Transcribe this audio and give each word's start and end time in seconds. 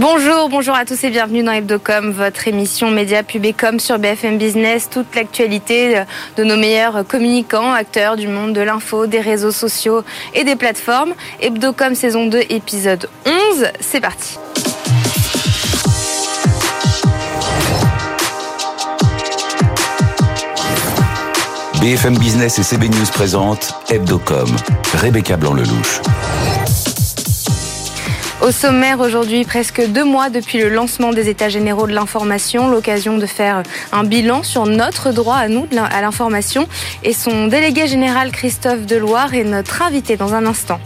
Bonjour, 0.00 0.48
bonjour 0.48 0.76
à 0.76 0.84
tous 0.84 1.02
et 1.02 1.10
bienvenue 1.10 1.42
dans 1.42 1.50
Hebdocom, 1.50 2.12
votre 2.12 2.46
émission 2.46 2.88
média 2.88 3.24
pub 3.24 3.44
et 3.44 3.52
com 3.52 3.80
sur 3.80 3.98
BFM 3.98 4.38
Business. 4.38 4.88
Toute 4.88 5.12
l'actualité 5.16 6.04
de 6.36 6.44
nos 6.44 6.56
meilleurs 6.56 7.04
communicants, 7.04 7.72
acteurs 7.72 8.16
du 8.16 8.28
monde 8.28 8.52
de 8.52 8.60
l'info, 8.60 9.08
des 9.08 9.20
réseaux 9.20 9.50
sociaux 9.50 10.04
et 10.34 10.44
des 10.44 10.54
plateformes. 10.54 11.14
Hebdocom 11.40 11.96
saison 11.96 12.26
2, 12.26 12.42
épisode 12.48 13.08
11. 13.26 13.66
C'est 13.80 14.00
parti. 14.00 14.38
BFM 21.80 22.16
Business 22.18 22.60
et 22.60 22.62
CB 22.62 22.88
News 22.88 23.06
présentent 23.12 23.74
Hebdocom. 23.90 24.48
Rebecca 24.94 25.36
Blanc-Lelouch. 25.36 26.02
Au 28.40 28.52
sommaire 28.52 29.00
aujourd'hui, 29.00 29.44
presque 29.44 29.84
deux 29.88 30.04
mois 30.04 30.30
depuis 30.30 30.58
le 30.58 30.68
lancement 30.68 31.12
des 31.12 31.28
États 31.28 31.48
généraux 31.48 31.88
de 31.88 31.92
l'information, 31.92 32.68
l'occasion 32.68 33.18
de 33.18 33.26
faire 33.26 33.64
un 33.90 34.04
bilan 34.04 34.44
sur 34.44 34.64
notre 34.64 35.10
droit 35.10 35.34
à 35.34 35.48
nous 35.48 35.66
à 35.76 36.00
l'information. 36.00 36.68
Et 37.02 37.12
son 37.12 37.48
délégué 37.48 37.88
général 37.88 38.30
Christophe 38.30 38.86
Deloire 38.86 39.34
est 39.34 39.42
notre 39.42 39.82
invité 39.82 40.16
dans 40.16 40.34
un 40.34 40.46
instant. 40.46 40.78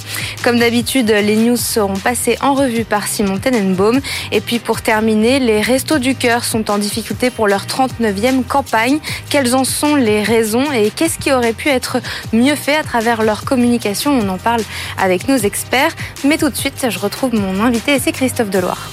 Comme 0.43 0.59
d'habitude, 0.59 1.11
les 1.11 1.37
news 1.37 1.59
seront 1.59 1.97
passées 1.97 2.39
en 2.41 2.55
revue 2.55 2.85
par 2.85 3.07
Simon 3.07 3.37
Tenenbaum. 3.39 4.01
Et 4.33 4.41
puis 4.41 4.59
pour 4.59 4.81
terminer, 4.81 5.39
les 5.39 5.61
Restos 5.61 5.99
du 5.99 6.15
Cœur 6.15 6.45
sont 6.45 6.71
en 6.71 6.79
difficulté 6.79 7.29
pour 7.29 7.49
leur 7.49 7.67
39e 7.67 8.45
campagne. 8.45 8.99
Quelles 9.29 9.55
en 9.55 9.65
sont 9.65 9.95
les 9.95 10.23
raisons 10.23 10.73
et 10.73 10.91
qu'est-ce 10.91 11.19
qui 11.19 11.31
aurait 11.33 11.53
pu 11.53 11.69
être 11.69 11.99
mieux 12.33 12.57
fait 12.57 12.77
à 12.77 12.83
travers 12.83 13.23
leur 13.23 13.45
communication? 13.45 14.11
On 14.11 14.29
en 14.31 14.39
parle 14.39 14.63
avec 14.99 15.29
nos 15.29 15.37
experts. 15.37 15.93
Mais 16.25 16.39
tout 16.39 16.49
de 16.49 16.57
suite, 16.57 16.87
je 16.89 16.99
retrouve 16.99 17.35
mon 17.35 17.42
invité, 17.61 17.99
c'est 17.99 18.13
Christophe 18.13 18.51
Deloire. 18.51 18.93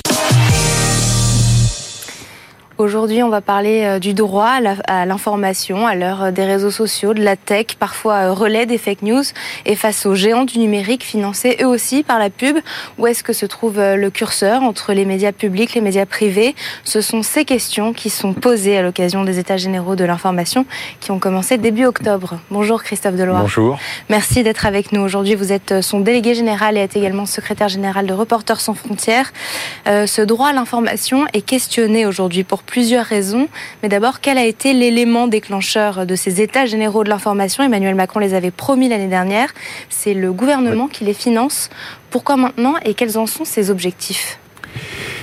Aujourd'hui, 2.79 3.21
on 3.23 3.27
va 3.29 3.41
parler 3.41 3.83
euh, 3.83 3.99
du 3.99 4.13
droit 4.13 4.57
à 4.87 5.05
l'information 5.05 5.85
à 5.85 5.95
l'heure 5.95 6.23
euh, 6.23 6.31
des 6.31 6.45
réseaux 6.45 6.71
sociaux, 6.71 7.13
de 7.13 7.21
la 7.21 7.35
tech, 7.35 7.75
parfois 7.77 8.13
euh, 8.13 8.31
relais 8.31 8.65
des 8.65 8.77
fake 8.77 9.01
news, 9.01 9.23
et 9.65 9.75
face 9.75 10.05
aux 10.05 10.15
géants 10.15 10.45
du 10.45 10.59
numérique 10.59 11.03
financés 11.03 11.57
eux 11.61 11.67
aussi 11.67 12.03
par 12.03 12.19
la 12.19 12.29
pub. 12.29 12.55
Où 12.97 13.05
est-ce 13.05 13.21
que 13.21 13.33
se 13.33 13.45
trouve 13.45 13.81
le 13.81 14.09
curseur 14.09 14.63
entre 14.63 14.93
les 14.93 15.03
médias 15.03 15.33
publics, 15.33 15.73
les 15.73 15.81
médias 15.81 16.05
privés? 16.05 16.55
Ce 16.85 17.01
sont 17.01 17.21
ces 17.21 17.43
questions 17.43 17.91
qui 17.91 18.09
sont 18.09 18.31
posées 18.33 18.77
à 18.77 18.81
l'occasion 18.81 19.25
des 19.25 19.39
États 19.39 19.57
généraux 19.57 19.97
de 19.97 20.05
l'information 20.05 20.65
qui 21.01 21.11
ont 21.11 21.19
commencé 21.19 21.57
début 21.57 21.83
octobre. 21.83 22.39
Bonjour 22.49 22.81
Christophe 22.81 23.15
Deloire. 23.15 23.41
Bonjour. 23.41 23.77
Merci 24.07 24.41
d'être 24.41 24.65
avec 24.65 24.93
nous 24.93 25.01
aujourd'hui. 25.01 25.35
Vous 25.35 25.51
êtes 25.51 25.81
son 25.81 25.99
délégué 25.99 26.33
général 26.33 26.77
et 26.77 26.81
êtes 26.81 26.95
également 26.95 27.25
secrétaire 27.25 27.67
général 27.67 28.07
de 28.07 28.13
Reporters 28.13 28.61
sans 28.61 28.73
frontières. 28.73 29.33
ce 29.85 30.21
droit 30.21 30.47
à 30.47 30.53
l'information 30.53 31.25
est 31.33 31.41
questionné 31.41 32.05
aujourd'hui 32.05 32.45
pour 32.45 32.63
plusieurs 32.69 33.05
raisons. 33.05 33.47
Mais 33.81 33.89
d'abord, 33.89 34.21
quel 34.21 34.37
a 34.37 34.45
été 34.45 34.73
l'élément 34.73 35.27
déclencheur 35.27 36.05
de 36.05 36.15
ces 36.15 36.39
états 36.39 36.67
généraux 36.67 37.03
de 37.03 37.09
l'information? 37.09 37.63
Emmanuel 37.63 37.95
Macron 37.95 38.19
les 38.19 38.35
avait 38.35 38.51
promis 38.51 38.87
l'année 38.87 39.07
dernière. 39.07 39.49
C'est 39.89 40.13
le 40.13 40.31
gouvernement 40.31 40.87
qui 40.87 41.03
les 41.03 41.15
finance. 41.15 41.69
Pourquoi 42.11 42.37
maintenant? 42.37 42.75
Et 42.85 42.93
quels 42.93 43.17
en 43.17 43.25
sont 43.25 43.43
ses 43.43 43.71
objectifs? 43.71 44.37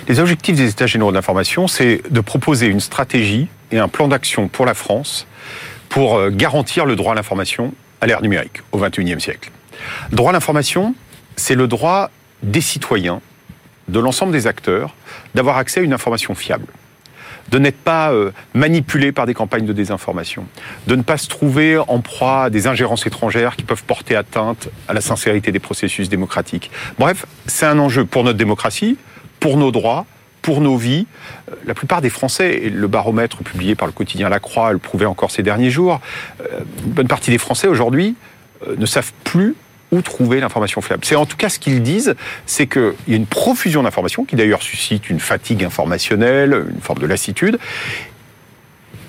Les 0.08 0.19
objectifs 0.19 0.56
des 0.56 0.69
états 0.69 0.89
généraux 0.89 1.11
de 1.11 1.17
l'information, 1.17 1.69
c'est 1.69 2.02
de 2.11 2.20
proposer 2.20 2.67
une 2.67 2.80
stratégie 2.80 3.47
et 3.70 3.78
un 3.78 3.89
plan 3.89 4.08
d'action 4.08 4.48
pour 4.48 4.67
la 4.67 4.74
France 4.74 5.27
pour 5.89 6.17
euh, 6.17 6.30
garantir 6.30 6.84
le 6.84 6.97
droit 6.97 7.12
à 7.12 7.14
l'information 7.14 7.72
à 8.00 8.06
l'ère 8.06 8.22
numérique, 8.22 8.61
au 8.72 8.78
XXIe 8.78 9.20
siècle. 9.20 9.50
Le 10.11 10.17
droit 10.17 10.30
à 10.30 10.33
l'information, 10.33 10.94
c'est 11.36 11.55
le 11.55 11.69
droit 11.69 12.11
des 12.42 12.61
citoyens, 12.61 13.20
de 13.89 14.00
l'ensemble 14.00 14.33
des 14.33 14.48
acteurs, 14.48 14.94
d'avoir 15.36 15.58
accès 15.58 15.80
à 15.80 15.83
une 15.84 15.92
information 15.92 16.34
fiable 16.34 16.67
de 17.50 17.58
n'être 17.58 17.78
pas 17.78 18.12
euh, 18.12 18.30
manipulé 18.55 19.12
par 19.12 19.27
des 19.27 19.34
campagnes 19.34 19.66
de 19.66 19.72
désinformation, 19.72 20.47
de 20.86 20.96
ne 20.96 21.02
pas 21.02 21.18
se 21.18 21.29
trouver 21.29 21.79
en 21.79 22.01
proie 22.01 22.45
à 22.45 22.51
des 22.51 22.67
ingérences 22.67 23.07
étrangères 23.07 23.57
qui 23.57 23.64
peuvent 23.64 23.84
porter 23.84 24.17
atteinte 24.17 24.68
à 24.89 24.95
la 24.95 25.01
sincérité 25.01 25.52
des 25.52 25.58
processus 25.58 26.08
démocratiques. 26.08 26.70
Bref, 26.98 27.27
c'est 27.46 27.67
un 27.67 27.79
enjeu 27.79 28.05
pour 28.05 28.24
notre 28.24 28.39
démocratie, 28.39 28.96
pour 29.40 29.57
nos 29.57 29.70
droits, 29.70 30.07
pour 30.42 30.61
nos 30.61 30.77
vies. 30.77 31.07
Euh, 31.51 31.55
la 31.67 31.74
plupart 31.74 32.01
des 32.01 32.11
Français, 32.11 32.61
et 32.62 32.70
le 32.70 32.89
baromètre 32.89 33.39
publié 33.39 33.74
par 33.74 33.86
le 33.86 33.92
quotidien 33.92 34.28
La 34.28 34.40
Croix 34.40 34.73
le 34.73 34.78
prouvait 34.78 35.07
encore 35.07 35.30
ces 35.30 35.42
derniers 35.42 35.70
jours, 35.70 36.01
euh, 36.40 36.61
une 36.84 36.92
bonne 36.92 37.08
partie 37.08 37.30
des 37.30 37.39
Français 37.39 37.68
aujourd'hui 37.68 38.17
ne 38.78 38.86
savent 38.86 39.13
plus 39.23 39.55
où 39.92 40.02
trouver 40.02 40.41
l'information 40.41 40.80
fiable. 40.80 41.05
C'est 41.05 41.17
en 41.17 41.27
tout 41.27 41.36
cas 41.36 41.48
ce 41.48 41.58
qu'ils 41.58 41.83
disent, 41.83 42.14
c'est 42.45 42.67
qu'il 42.67 42.95
y 43.08 43.13
a 43.13 43.17
une 43.17 43.27
profusion 43.27 43.83
d'informations 43.83 44.24
qui 44.24 44.36
d'ailleurs 44.36 44.63
suscite 44.63 45.08
une 45.11 45.20
fatigue 45.20 45.64
informationnelle, 45.64 46.67
une 46.74 46.80
forme 46.80 46.98
de 46.98 47.07
lassitude, 47.07 47.58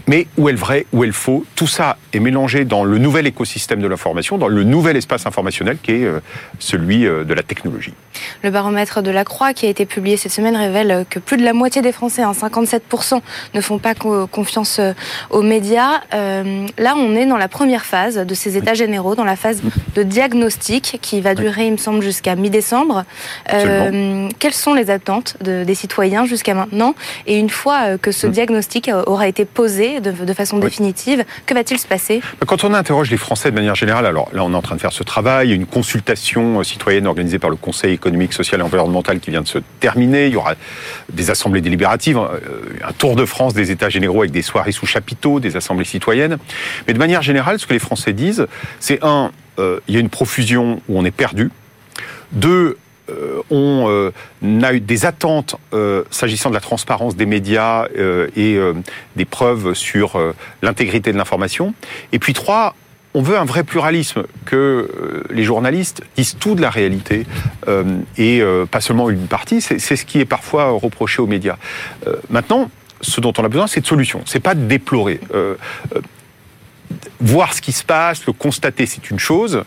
mais 0.08 0.28
où 0.38 0.48
est 0.50 0.54
le 0.54 0.58
vrai, 0.58 0.86
où 0.94 1.04
est 1.04 1.08
le 1.08 1.14
faux, 1.14 1.46
tout 1.56 1.68
ça 1.68 1.98
est 2.14 2.20
mélangé 2.20 2.66
dans 2.66 2.86
le 2.86 2.98
nouvel 2.98 3.28
écosystème 3.28 3.82
de 3.82 3.88
l'information, 3.88 4.38
dans 4.38 4.48
le 4.48 4.64
nouvel 4.64 4.96
espace 4.96 5.26
informationnel 5.26 5.78
qui 5.82 5.92
est 5.92 6.06
euh, 6.06 6.20
celui 6.60 7.06
euh, 7.06 7.26
de 7.26 7.34
la 7.34 7.44
technologie. 7.44 7.94
Le 8.42 8.50
baromètre 8.50 9.02
de 9.02 9.12
la 9.12 9.26
Croix 9.26 9.54
qui 9.54 9.66
a 9.66 9.70
été 9.70 9.86
publié 9.86 10.16
cette 10.18 10.32
semaine 10.32 10.56
révèle 10.56 11.06
que 11.10 11.20
plus 11.20 11.38
de 11.38 11.44
la 11.44 11.54
moitié 11.54 11.82
des 11.82 11.92
Français, 11.92 12.24
57%, 12.24 13.16
hein, 13.16 13.22
ne 13.54 13.62
font 13.62 13.80
pas 13.80 13.94
confiance 13.94 14.80
euh, 14.80 14.94
aux 15.30 15.42
médias. 15.42 16.02
là, 16.12 16.96
on 16.96 17.16
est 17.16 17.26
dans 17.26 17.38
la 17.38 17.48
première 17.50 17.86
phase 17.86 18.18
de 18.18 18.34
ces 18.34 18.58
états 18.58 18.74
généraux, 18.74 19.16
dans 19.16 19.26
la 19.26 19.36
phase 19.36 19.62
de 19.96 20.04
diagnostic 20.04 21.00
qui 21.02 21.22
va 21.22 21.36
durer, 21.36 21.68
il 21.68 21.74
me 21.74 21.78
semble, 21.78 22.02
jusqu'à 22.02 22.36
mi-décembre. 22.36 23.04
quelles 23.46 24.54
sont 24.54 24.74
les 24.74 24.90
attentes 24.90 25.38
des 25.42 25.76
citoyens 25.76 26.26
jusqu'à 26.26 26.54
maintenant? 26.54 26.96
Et 27.26 27.38
une 27.38 27.50
fois 27.50 27.98
que 27.98 28.12
ce 28.12 28.28
hum. 28.28 28.34
diagnostic 28.34 28.90
aura 29.06 29.28
été 29.28 29.46
posé, 29.46 29.97
de, 30.02 30.34
façon 30.34 30.60
définitive. 30.60 31.26
Que 31.46 31.54
va-t-il 31.54 31.80
se 31.80 31.88
passer? 31.88 32.22
Quand 32.46 32.64
on 32.64 32.74
interroge 32.74 33.10
les 33.10 33.18
Français 33.18 33.50
de 33.50 33.56
manière 33.56 33.76
générale, 33.76 34.06
alors 34.06 34.30
là 34.34 34.44
on 34.44 34.54
est 34.54 34.56
en 34.56 34.62
train 34.62 34.76
de 34.76 34.82
faire 34.82 34.92
ce 34.92 35.04
travail, 35.04 35.48
il 35.48 35.50
y 35.50 35.54
a 35.54 35.56
une 35.56 35.66
consultation 35.66 36.60
euh, 36.60 36.64
citoyenne 36.64 37.08
organisée 37.08 37.40
par 37.40 37.50
le 37.50 37.56
Conseil 37.56 37.94
économique, 37.94 38.34
social 38.34 38.62
et 38.62 38.64
environnemental 38.64 39.20
qui 39.20 39.32
vient 39.32 39.42
de 39.42 39.48
se 39.48 39.60
terminer, 39.80 40.28
il 40.28 40.34
y 40.34 40.36
aura 40.36 40.56
des 41.12 41.30
assemblées 41.30 41.62
délibératives, 41.62 42.18
euh, 42.18 42.30
un 42.84 42.94
tour 42.94 43.16
de 43.16 43.26
France 43.26 43.54
des 43.54 43.72
États 43.72 43.90
généraux 43.90 44.22
avec 44.22 44.32
des 44.32 44.42
soirées 44.42 44.72
sous 44.72 44.86
chapiteau, 44.86 45.40
des 45.40 45.56
assemblées 45.56 45.86
citoyennes. 45.86 46.38
Mais 46.88 46.94
de 46.94 47.00
manière 47.00 47.22
générale, 47.22 47.60
ce 47.60 47.66
que 47.66 47.74
les 47.74 47.80
Français 47.80 48.14
disent, 48.14 48.48
c'est 48.80 49.04
un, 49.04 49.32
euh, 49.60 49.80
il 49.88 49.94
y 49.94 49.98
a 49.98 50.00
une 50.00 50.10
profusion 50.10 50.82
où 50.88 51.00
on 51.00 51.06
est 51.06 51.12
perdu. 51.12 51.50
Deux, 52.32 52.50
euh, 52.50 52.78
on 53.50 53.90
euh, 53.90 54.12
a 54.62 54.74
eu 54.74 54.80
des 54.80 55.06
attentes 55.06 55.56
euh, 55.74 56.04
s'agissant 56.12 56.50
de 56.50 56.54
la 56.54 56.62
transparence 56.62 57.16
des 57.16 57.26
médias 57.26 57.86
et 58.36 58.60
des 59.16 59.26
preuves 59.26 59.74
sur 59.74 60.20
l'intégrité 60.62 61.12
de 61.12 61.18
l'information. 61.18 61.74
Et 62.12 62.20
puis 62.20 62.34
trois, 62.34 62.76
on 63.14 63.22
veut 63.22 63.38
un 63.38 63.46
vrai 63.46 63.64
pluralisme, 63.64 64.24
que 64.46 65.24
les 65.30 65.44
journalistes 65.44 66.04
disent 66.16 66.36
tout 66.40 66.56
de 66.56 66.62
la 66.62 66.70
réalité 66.70 67.26
et 68.18 68.42
pas 68.70 68.82
seulement 68.82 69.10
une 69.10 69.28
partie. 69.28 69.62
C'est 69.62 69.80
ce 69.80 70.06
qui 70.06 70.20
est 70.20 70.26
parfois 70.26 70.70
reproché 70.72 71.22
aux 71.22 71.28
médias. 71.28 71.58
maintenant, 72.30 72.70
ce 73.02 73.22
dont 73.22 73.34
on 73.38 73.44
a 73.44 73.50
besoin, 73.50 73.68
c'est 73.68 73.82
de 73.82 73.88
solutions. 73.88 74.22
C'est 74.26 74.40
pas 74.40 74.56
de 74.56 74.66
déplorer 74.66 75.20
voir 77.20 77.54
ce 77.54 77.62
qui 77.62 77.72
se 77.72 77.84
passe, 77.84 78.26
le 78.26 78.34
constater, 78.34 78.86
c'est 78.86 79.10
une 79.10 79.20
chose, 79.20 79.64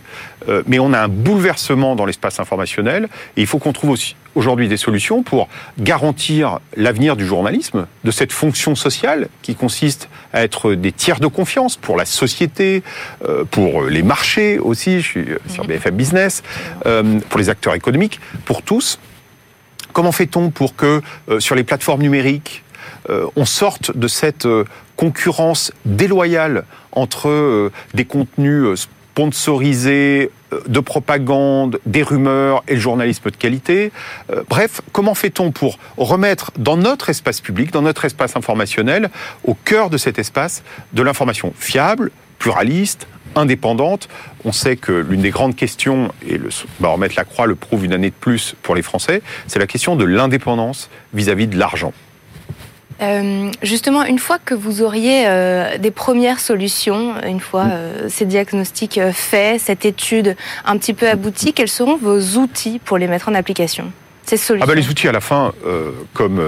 euh, 0.48 0.62
mais 0.66 0.78
on 0.78 0.92
a 0.92 1.00
un 1.00 1.08
bouleversement 1.08 1.96
dans 1.96 2.06
l'espace 2.06 2.40
informationnel 2.40 3.08
et 3.36 3.40
il 3.40 3.46
faut 3.46 3.58
qu'on 3.58 3.72
trouve 3.72 3.90
aussi 3.90 4.16
aujourd'hui 4.34 4.68
des 4.68 4.76
solutions 4.76 5.22
pour 5.22 5.48
garantir 5.78 6.60
l'avenir 6.76 7.16
du 7.16 7.26
journalisme, 7.26 7.86
de 8.04 8.10
cette 8.10 8.32
fonction 8.32 8.74
sociale 8.76 9.28
qui 9.42 9.56
consiste 9.56 10.08
à 10.32 10.42
être 10.42 10.74
des 10.74 10.92
tiers 10.92 11.18
de 11.18 11.26
confiance 11.26 11.76
pour 11.76 11.96
la 11.96 12.04
société, 12.04 12.82
euh, 13.24 13.44
pour 13.44 13.82
les 13.82 14.02
marchés 14.02 14.58
aussi, 14.58 15.00
je 15.00 15.06
suis 15.06 15.26
sur 15.48 15.64
BFM 15.64 15.96
Business, 15.96 16.42
euh, 16.86 17.18
pour 17.28 17.40
les 17.40 17.48
acteurs 17.48 17.74
économiques, 17.74 18.20
pour 18.44 18.62
tous. 18.62 19.00
Comment 19.92 20.12
fait-on 20.12 20.50
pour 20.50 20.76
que 20.76 21.02
sur 21.40 21.56
les 21.56 21.64
plateformes 21.64 22.02
numériques, 22.02 22.62
on 23.08 23.44
sorte 23.44 23.96
de 23.96 24.06
cette 24.06 24.46
concurrence 25.00 25.72
déloyale 25.86 26.64
entre 26.92 27.30
euh, 27.30 27.72
des 27.94 28.04
contenus 28.04 28.64
euh, 28.66 28.76
sponsorisés, 28.76 30.30
euh, 30.52 30.60
de 30.68 30.78
propagande, 30.78 31.80
des 31.86 32.02
rumeurs 32.02 32.62
et 32.68 32.74
le 32.74 32.80
journalisme 32.80 33.30
de 33.30 33.36
qualité. 33.36 33.92
Bref, 34.50 34.82
comment 34.92 35.14
fait-on 35.14 35.52
pour 35.52 35.78
remettre 35.96 36.52
dans 36.58 36.76
notre 36.76 37.08
espace 37.08 37.40
public, 37.40 37.72
dans 37.72 37.80
notre 37.80 38.04
espace 38.04 38.36
informationnel, 38.36 39.08
au 39.44 39.54
cœur 39.54 39.88
de 39.88 39.96
cet 39.96 40.18
espace, 40.18 40.62
de 40.92 41.02
l'information 41.02 41.54
fiable, 41.58 42.10
pluraliste, 42.38 43.06
indépendante? 43.36 44.10
On 44.44 44.52
sait 44.52 44.76
que 44.76 44.92
l'une 44.92 45.22
des 45.22 45.30
grandes 45.30 45.56
questions, 45.56 46.12
et 46.28 46.36
le 46.36 46.50
baromètre 46.78 47.14
La 47.16 47.24
Croix 47.24 47.46
le 47.46 47.54
prouve 47.54 47.86
une 47.86 47.94
année 47.94 48.10
de 48.10 48.14
plus 48.20 48.54
pour 48.62 48.74
les 48.74 48.82
Français, 48.82 49.22
c'est 49.46 49.60
la 49.60 49.66
question 49.66 49.96
de 49.96 50.04
l'indépendance 50.04 50.90
vis-à-vis 51.14 51.46
de 51.46 51.58
l'argent. 51.58 51.94
Euh, 53.00 53.50
justement, 53.62 54.04
une 54.04 54.18
fois 54.18 54.38
que 54.38 54.54
vous 54.54 54.82
auriez 54.82 55.24
euh, 55.26 55.78
des 55.78 55.90
premières 55.90 56.38
solutions, 56.38 57.14
une 57.26 57.40
fois 57.40 57.64
mm. 57.64 57.70
euh, 57.72 58.08
ces 58.08 58.26
diagnostics 58.26 59.00
faits, 59.12 59.60
cette 59.60 59.84
étude 59.84 60.36
un 60.64 60.76
petit 60.76 60.92
peu 60.92 61.08
aboutie, 61.08 61.52
quels 61.52 61.68
seront 61.68 61.96
vos 61.96 62.20
outils 62.38 62.78
pour 62.84 62.98
les 62.98 63.06
mettre 63.06 63.28
en 63.28 63.34
application 63.34 63.90
ces 64.26 64.36
solutions 64.36 64.64
ah 64.64 64.68
bah, 64.68 64.74
Les 64.74 64.88
outils, 64.88 65.08
à 65.08 65.12
la 65.12 65.20
fin, 65.20 65.52
comme 66.14 66.40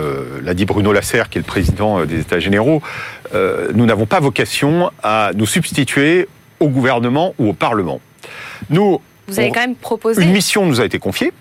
l'a 0.44 0.54
dit 0.54 0.66
Bruno 0.66 0.93
Lasserre, 0.93 1.28
qui 1.28 1.38
est 1.38 1.40
le 1.40 1.46
président 1.46 2.04
des 2.04 2.20
États 2.20 2.38
généraux, 2.38 2.81
nous 3.34 3.87
n'avons 3.87 4.06
pas 4.06 4.20
vocation 4.20 4.93
à 5.02 5.32
nous 5.34 5.46
substituer 5.46 6.28
au 6.60 6.69
gouvernement 6.69 7.34
ou 7.40 7.48
au 7.48 7.52
Parlement. 7.55 8.00
Nous, 8.70 9.00
Vous 9.26 9.40
avez 9.40 9.50
quand 9.50 9.62
même 9.62 9.75
proposé... 9.75 10.22
Une 10.22 10.31
mission 10.31 10.64
nous 10.64 10.81
a 10.81 10.84
été 10.84 11.00
confiée 11.00 11.32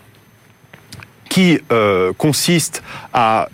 qui 1.29 1.59
consiste 2.17 2.81
à 3.13 3.49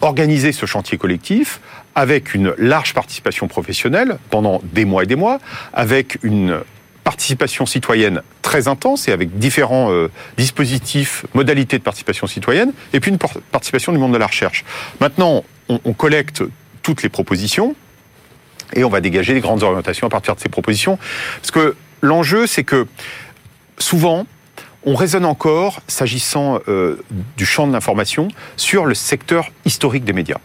organiser 0.00 0.52
ce 0.52 0.66
chantier 0.66 0.98
collectif 0.98 1.60
avec 1.94 2.34
une 2.34 2.54
large 2.56 2.94
participation 2.94 3.48
professionnelle 3.48 4.18
pendant 4.30 4.60
des 4.72 4.84
mois 4.84 5.02
et 5.02 5.06
des 5.06 5.16
mois, 5.16 5.38
avec 5.72 6.18
une 6.22 6.60
participation 7.04 7.66
citoyenne 7.66 8.22
très 8.42 8.68
intense 8.68 9.08
et 9.08 9.12
avec 9.12 9.38
différents 9.38 9.90
euh, 9.90 10.10
dispositifs, 10.36 11.24
modalités 11.34 11.78
de 11.78 11.82
participation 11.82 12.26
citoyenne, 12.26 12.72
et 12.92 13.00
puis 13.00 13.10
une 13.10 13.18
participation 13.18 13.92
du 13.92 13.98
monde 13.98 14.12
de 14.12 14.18
la 14.18 14.26
recherche. 14.26 14.64
Maintenant, 15.00 15.44
on, 15.68 15.80
on 15.84 15.92
collecte 15.92 16.42
toutes 16.82 17.02
les 17.02 17.08
propositions 17.08 17.74
et 18.74 18.84
on 18.84 18.88
va 18.88 19.00
dégager 19.00 19.34
des 19.34 19.40
grandes 19.40 19.62
orientations 19.62 20.06
à 20.06 20.10
partir 20.10 20.36
de 20.36 20.40
ces 20.40 20.48
propositions. 20.48 20.98
Parce 21.40 21.50
que 21.50 21.76
l'enjeu, 22.00 22.46
c'est 22.46 22.64
que 22.64 22.86
souvent, 23.78 24.26
on 24.84 24.94
raisonne 24.94 25.24
encore, 25.24 25.80
s'agissant 25.88 26.60
euh, 26.68 27.02
du 27.36 27.44
champ 27.46 27.66
de 27.66 27.72
l'information, 27.72 28.28
sur 28.56 28.86
le 28.86 28.94
secteur 28.94 29.50
historique 29.64 30.04
des 30.04 30.12
médias 30.12 30.38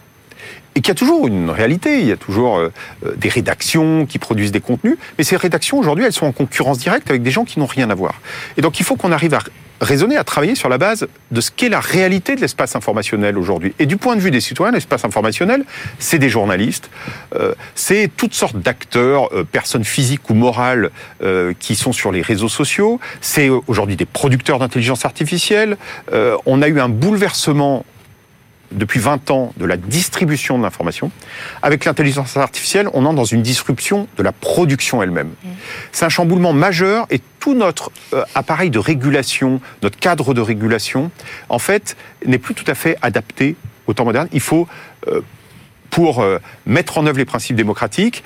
et 0.76 0.80
qu'il 0.80 0.88
y 0.88 0.92
a 0.92 0.94
toujours 0.94 1.26
une 1.26 1.50
réalité, 1.50 2.00
il 2.00 2.06
y 2.06 2.12
a 2.12 2.18
toujours 2.18 2.58
euh, 2.58 2.70
euh, 3.04 3.14
des 3.16 3.30
rédactions 3.30 4.04
qui 4.04 4.18
produisent 4.18 4.52
des 4.52 4.60
contenus, 4.60 4.98
mais 5.16 5.24
ces 5.24 5.36
rédactions 5.36 5.78
aujourd'hui, 5.78 6.04
elles 6.04 6.12
sont 6.12 6.26
en 6.26 6.32
concurrence 6.32 6.78
directe 6.78 7.08
avec 7.08 7.22
des 7.22 7.30
gens 7.30 7.44
qui 7.44 7.58
n'ont 7.58 7.66
rien 7.66 7.88
à 7.88 7.94
voir. 7.94 8.20
Et 8.58 8.60
donc 8.60 8.78
il 8.78 8.84
faut 8.84 8.94
qu'on 8.94 9.10
arrive 9.10 9.32
à 9.32 9.40
raisonner, 9.80 10.16
à 10.16 10.24
travailler 10.24 10.54
sur 10.54 10.68
la 10.68 10.76
base 10.76 11.06
de 11.30 11.40
ce 11.40 11.50
qu'est 11.50 11.70
la 11.70 11.80
réalité 11.80 12.34
de 12.34 12.42
l'espace 12.42 12.76
informationnel 12.76 13.38
aujourd'hui. 13.38 13.74
Et 13.78 13.86
du 13.86 13.96
point 13.96 14.16
de 14.16 14.20
vue 14.20 14.30
des 14.30 14.40
citoyens, 14.40 14.72
l'espace 14.72 15.04
informationnel, 15.04 15.64
c'est 15.98 16.18
des 16.18 16.28
journalistes, 16.28 16.90
euh, 17.34 17.54
c'est 17.74 18.10
toutes 18.14 18.34
sortes 18.34 18.58
d'acteurs, 18.58 19.30
personnes 19.52 19.84
physiques 19.84 20.28
ou 20.28 20.34
morales 20.34 20.90
qui 21.58 21.76
sont 21.76 21.92
sur 21.92 22.12
les 22.12 22.22
réseaux 22.22 22.48
sociaux, 22.48 23.00
c'est 23.20 23.48
aujourd'hui 23.48 23.96
des 23.96 24.06
producteurs 24.06 24.58
d'intelligence 24.58 25.04
artificielle. 25.04 25.76
on 26.12 26.62
a 26.62 26.68
eu 26.68 26.80
un 26.80 26.88
bouleversement 26.88 27.84
depuis 28.72 29.00
20 29.00 29.30
ans 29.30 29.52
de 29.56 29.64
la 29.64 29.76
distribution 29.76 30.58
de 30.58 30.62
l'information. 30.62 31.10
Avec 31.62 31.84
l'intelligence 31.84 32.36
artificielle, 32.36 32.88
on 32.92 33.04
entre 33.04 33.16
dans 33.16 33.24
une 33.24 33.42
disruption 33.42 34.08
de 34.16 34.22
la 34.22 34.32
production 34.32 35.02
elle-même. 35.02 35.28
Mm. 35.28 35.48
C'est 35.92 36.04
un 36.04 36.08
chamboulement 36.08 36.52
majeur 36.52 37.06
et 37.10 37.20
tout 37.40 37.54
notre 37.54 37.90
euh, 38.12 38.24
appareil 38.34 38.70
de 38.70 38.78
régulation, 38.78 39.60
notre 39.82 39.98
cadre 39.98 40.34
de 40.34 40.40
régulation, 40.40 41.10
en 41.48 41.58
fait, 41.58 41.96
n'est 42.24 42.38
plus 42.38 42.54
tout 42.54 42.64
à 42.66 42.74
fait 42.74 42.96
adapté 43.02 43.56
au 43.86 43.94
temps 43.94 44.04
moderne. 44.04 44.28
Il 44.32 44.40
faut 44.40 44.66
euh, 45.06 45.20
pour 45.90 46.20
euh, 46.20 46.38
mettre 46.66 46.98
en 46.98 47.06
œuvre 47.06 47.18
les 47.18 47.24
principes 47.24 47.56
démocratiques, 47.56 48.22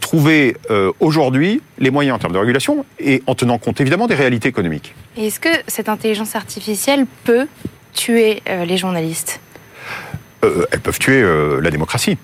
trouver 0.00 0.56
aujourd'hui 1.00 1.60
les 1.78 1.90
moyens 1.90 2.16
en 2.16 2.18
termes 2.18 2.32
de 2.32 2.38
régulation 2.38 2.86
et 2.98 3.22
en 3.26 3.34
tenant 3.34 3.58
compte 3.58 3.80
évidemment 3.80 4.06
des 4.06 4.14
réalités 4.14 4.48
économiques. 4.48 4.94
Est-ce 5.16 5.40
que 5.40 5.48
cette 5.66 5.88
intelligence 5.88 6.36
artificielle 6.36 7.06
peut 7.24 7.46
tuer 7.92 8.42
les 8.46 8.76
journalistes? 8.76 9.40
Euh, 10.50 10.66
elles 10.70 10.80
peuvent 10.80 10.98
tuer 10.98 11.22
euh, 11.22 11.60
la 11.60 11.70
démocratie, 11.70 12.18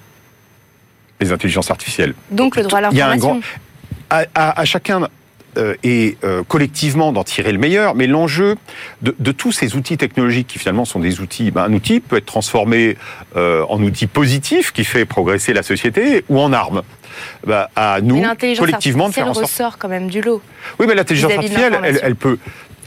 les 1.21 1.33
intelligences 1.33 1.71
artificielles. 1.71 2.15
Donc 2.31 2.57
le 2.57 2.63
droit 2.63 2.79
à 2.79 2.83
l'information. 2.83 3.41
À, 4.09 4.65
chacun 4.65 5.09
euh, 5.59 5.75
et 5.83 6.17
collectivement 6.47 7.13
d'en 7.13 7.25
tirer 7.25 7.51
le 7.51 7.59
meilleur, 7.59 7.95
mais 7.97 8.07
l'enjeu 8.07 8.57
de, 9.03 9.33
tous 9.33 9.51
ces 9.51 9.75
outils 9.75 9.97
technologiques 9.97 10.47
qui 10.47 10.59
finalement 10.59 10.85
sont 10.85 11.01
des 11.01 11.21
outils, 11.21 11.51
ben, 11.51 11.65
un 11.65 11.73
outil 11.73 12.01
peut 12.01 12.17
être 12.17 12.27
transformé 12.27 12.97
en 13.35 13.83
outil 13.83 14.07
positif 14.07 14.73
qui 14.73 14.85
fait 14.85 15.05
progresser 15.05 15.53
la 15.53 15.63
société 15.63 16.25
ou 16.29 16.41
en 16.41 16.53
arme. 16.53 16.83
Ben, 17.47 17.67
à 17.75 18.01
nous, 18.03 18.23
collectivement, 18.59 19.09
de 19.09 19.15
faire 19.15 19.29
en 19.29 19.35
sorte. 19.35 19.47
ressort 19.47 19.79
quand 19.79 19.89
même 19.89 20.09
du 20.09 20.21
lot. 20.21 20.43
Oui, 20.79 20.87
mais 20.87 20.95
l'intelligence 20.95 21.33
artificielle, 21.33 21.79
elle, 22.03 22.17
peut, 22.17 22.39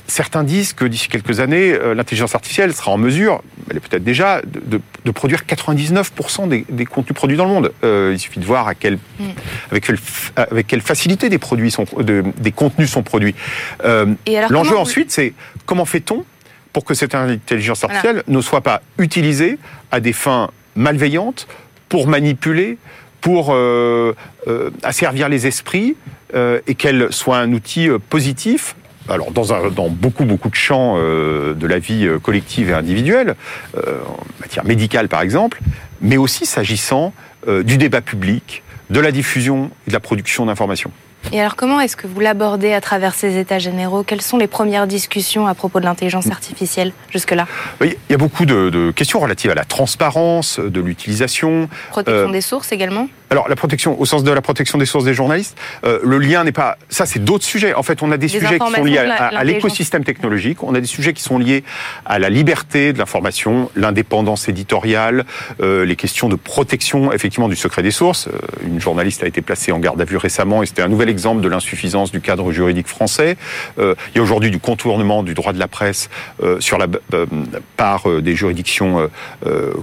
Certains 0.09 0.43
disent 0.43 0.73
que 0.73 0.85
d'ici 0.85 1.07
quelques 1.07 1.39
années, 1.39 1.71
euh, 1.71 1.93
l'intelligence 1.93 2.33
artificielle 2.33 2.73
sera 2.73 2.91
en 2.91 2.97
mesure, 2.97 3.43
elle 3.69 3.77
est 3.77 3.79
peut-être 3.79 4.03
déjà, 4.03 4.41
de, 4.43 4.81
produire 5.11 5.43
99% 5.47 6.65
des, 6.67 6.85
contenus 6.85 7.15
produits 7.15 7.37
dans 7.37 7.45
le 7.45 7.51
monde. 7.51 7.71
Euh, 7.83 8.11
il 8.13 8.19
suffit 8.19 8.39
de 8.39 8.45
voir 8.45 8.67
à 8.67 8.73
quel, 8.73 8.95
mm. 8.95 9.23
avec, 9.71 9.85
quelle, 9.85 9.97
avec 10.35 10.65
quelle 10.65 10.81
facilité 10.81 11.29
des, 11.29 11.37
produits 11.37 11.69
sont, 11.69 11.85
des 12.01 12.51
contenus 12.51 12.89
sont 12.89 13.03
produits. 13.03 13.35
Euh, 13.85 14.07
l'enjeu 14.49 14.77
ensuite, 14.77 15.11
c'est 15.11 15.33
comment 15.67 15.85
fait-on 15.85 16.25
pour 16.73 16.85
que 16.85 16.95
cette 16.95 17.13
intelligence 17.13 17.83
artificielle 17.83 18.23
ne 18.27 18.41
soit 18.41 18.61
pas 18.61 18.81
utilisée 18.97 19.59
à 19.91 19.99
des 19.99 20.13
fins 20.13 20.49
malveillantes, 20.75 21.47
pour 21.87 22.07
manipuler, 22.07 22.77
pour 23.21 23.55
asservir 24.83 25.29
les 25.29 25.45
esprits, 25.47 25.95
et 26.35 26.75
qu'elle 26.75 27.11
soit 27.11 27.37
un 27.37 27.53
outil 27.53 27.89
positif 28.09 28.75
alors 29.07 29.31
dans, 29.31 29.53
un, 29.53 29.69
dans, 29.69 29.89
beaucoup 29.89 30.25
beaucoup 30.25 30.49
de 30.49 30.55
champs 30.55 30.95
euh, 30.97 31.53
de 31.53 31.67
la 31.67 31.79
vie 31.79 32.05
euh, 32.05 32.19
collective 32.19 32.69
et 32.69 32.73
individuelle, 32.73 33.35
euh, 33.77 33.99
en 34.07 34.41
matière 34.41 34.65
médicale 34.65 35.07
par 35.07 35.21
exemple, 35.21 35.59
mais 36.01 36.17
aussi 36.17 36.45
s'agissant 36.45 37.13
du 37.63 37.77
débat 37.77 38.01
public, 38.01 38.63
de 38.89 38.99
la 38.99 39.11
diffusion 39.11 39.71
et 39.87 39.91
de 39.91 39.93
la 39.93 40.01
production 40.01 40.45
d'informations. 40.45 40.91
Et 41.31 41.39
alors 41.39 41.55
comment 41.55 41.79
est-ce 41.79 41.95
que 41.95 42.07
vous 42.07 42.19
l'abordez 42.19 42.73
à 42.73 42.81
travers 42.81 43.13
ces 43.13 43.37
états 43.37 43.59
généraux? 43.59 44.03
Quelles 44.03 44.21
sont 44.21 44.37
les 44.37 44.47
premières 44.47 44.87
discussions 44.87 45.47
à 45.47 45.53
propos 45.53 45.79
de 45.79 45.85
l'intelligence 45.85 46.27
mm. 46.27 46.31
artificielle 46.31 46.93
jusque-là? 47.11 47.47
Il 47.81 47.95
y 48.09 48.13
a 48.13 48.17
beaucoup 48.17 48.45
de, 48.45 48.91
questions 48.91 49.19
relatives 49.19 49.51
à 49.51 49.55
la 49.55 49.65
transparence 49.65 50.59
de 50.59 50.81
l'utilisation. 50.81 51.69
Protection 51.91 52.29
des 52.29 52.41
sources 52.41 52.71
également? 52.71 53.07
Alors 53.29 53.47
la 53.47 53.55
protection, 53.55 53.99
au 53.99 54.05
sens 54.05 54.23
de 54.23 54.31
la 54.31 54.41
protection 54.41 54.77
des 54.77 54.85
sources 54.85 55.05
des 55.05 55.13
journalistes, 55.13 55.57
euh, 55.85 55.99
le 56.03 56.17
lien 56.17 56.43
n'est 56.43 56.51
pas. 56.51 56.77
Ça, 56.89 57.05
c'est 57.05 57.23
d'autres 57.23 57.45
sujets. 57.45 57.73
En 57.73 57.83
fait, 57.83 58.01
on 58.01 58.11
a 58.11 58.17
des, 58.17 58.27
sujets 58.27 58.57
qui 58.59 58.71
sont 58.71 58.83
liés 58.83 58.97
à, 58.97 59.43
l'écosystème 59.43 60.03
technologique. 60.03 60.63
On 60.63 60.73
a 60.73 60.81
des 60.81 60.87
sujets 60.87 61.13
qui 61.13 61.21
sont 61.21 61.37
liés 61.37 61.63
à 62.05 62.17
la 62.19 62.29
liberté 62.29 62.91
de 62.93 62.97
l'information, 62.97 63.69
l'indépendance 63.75 64.49
éditoriale, 64.49 65.25
euh, 65.61 65.85
les 65.85 65.95
questions 65.95 66.27
de 66.27 66.35
protection 66.35 67.13
effectivement 67.13 67.49
du 67.49 67.55
secret 67.55 67.83
des 67.83 67.91
sources. 67.91 68.27
Euh, 68.27 68.39
une 68.65 68.81
journaliste 68.81 69.23
a 69.23 69.27
été 69.27 69.41
placée 69.41 69.71
en 69.71 69.79
garde 69.79 70.01
à 70.01 70.05
vue 70.05 70.17
récemment 70.17 70.63
et 70.63 70.65
c'était 70.65 70.81
un 70.81 70.87
nouvel 70.87 71.09
exemple 71.09 71.41
de 71.41 71.47
l'insuffisance 71.47 72.11
du 72.11 72.21
cadre 72.21 72.51
juridique 72.51 72.87
français. 72.87 73.37
il 73.77 73.95
y 74.15 74.19
a 74.19 74.21
aujourd'hui 74.21 74.51
du 74.51 74.59
contournement 74.59 75.23
du 75.23 75.33
droit 75.33 75.53
de 75.53 75.59
la 75.59 75.67
presse 75.67 76.09
sur 76.59 76.77
la 76.77 76.87
par 77.77 78.07
des 78.21 78.35
juridictions 78.35 79.09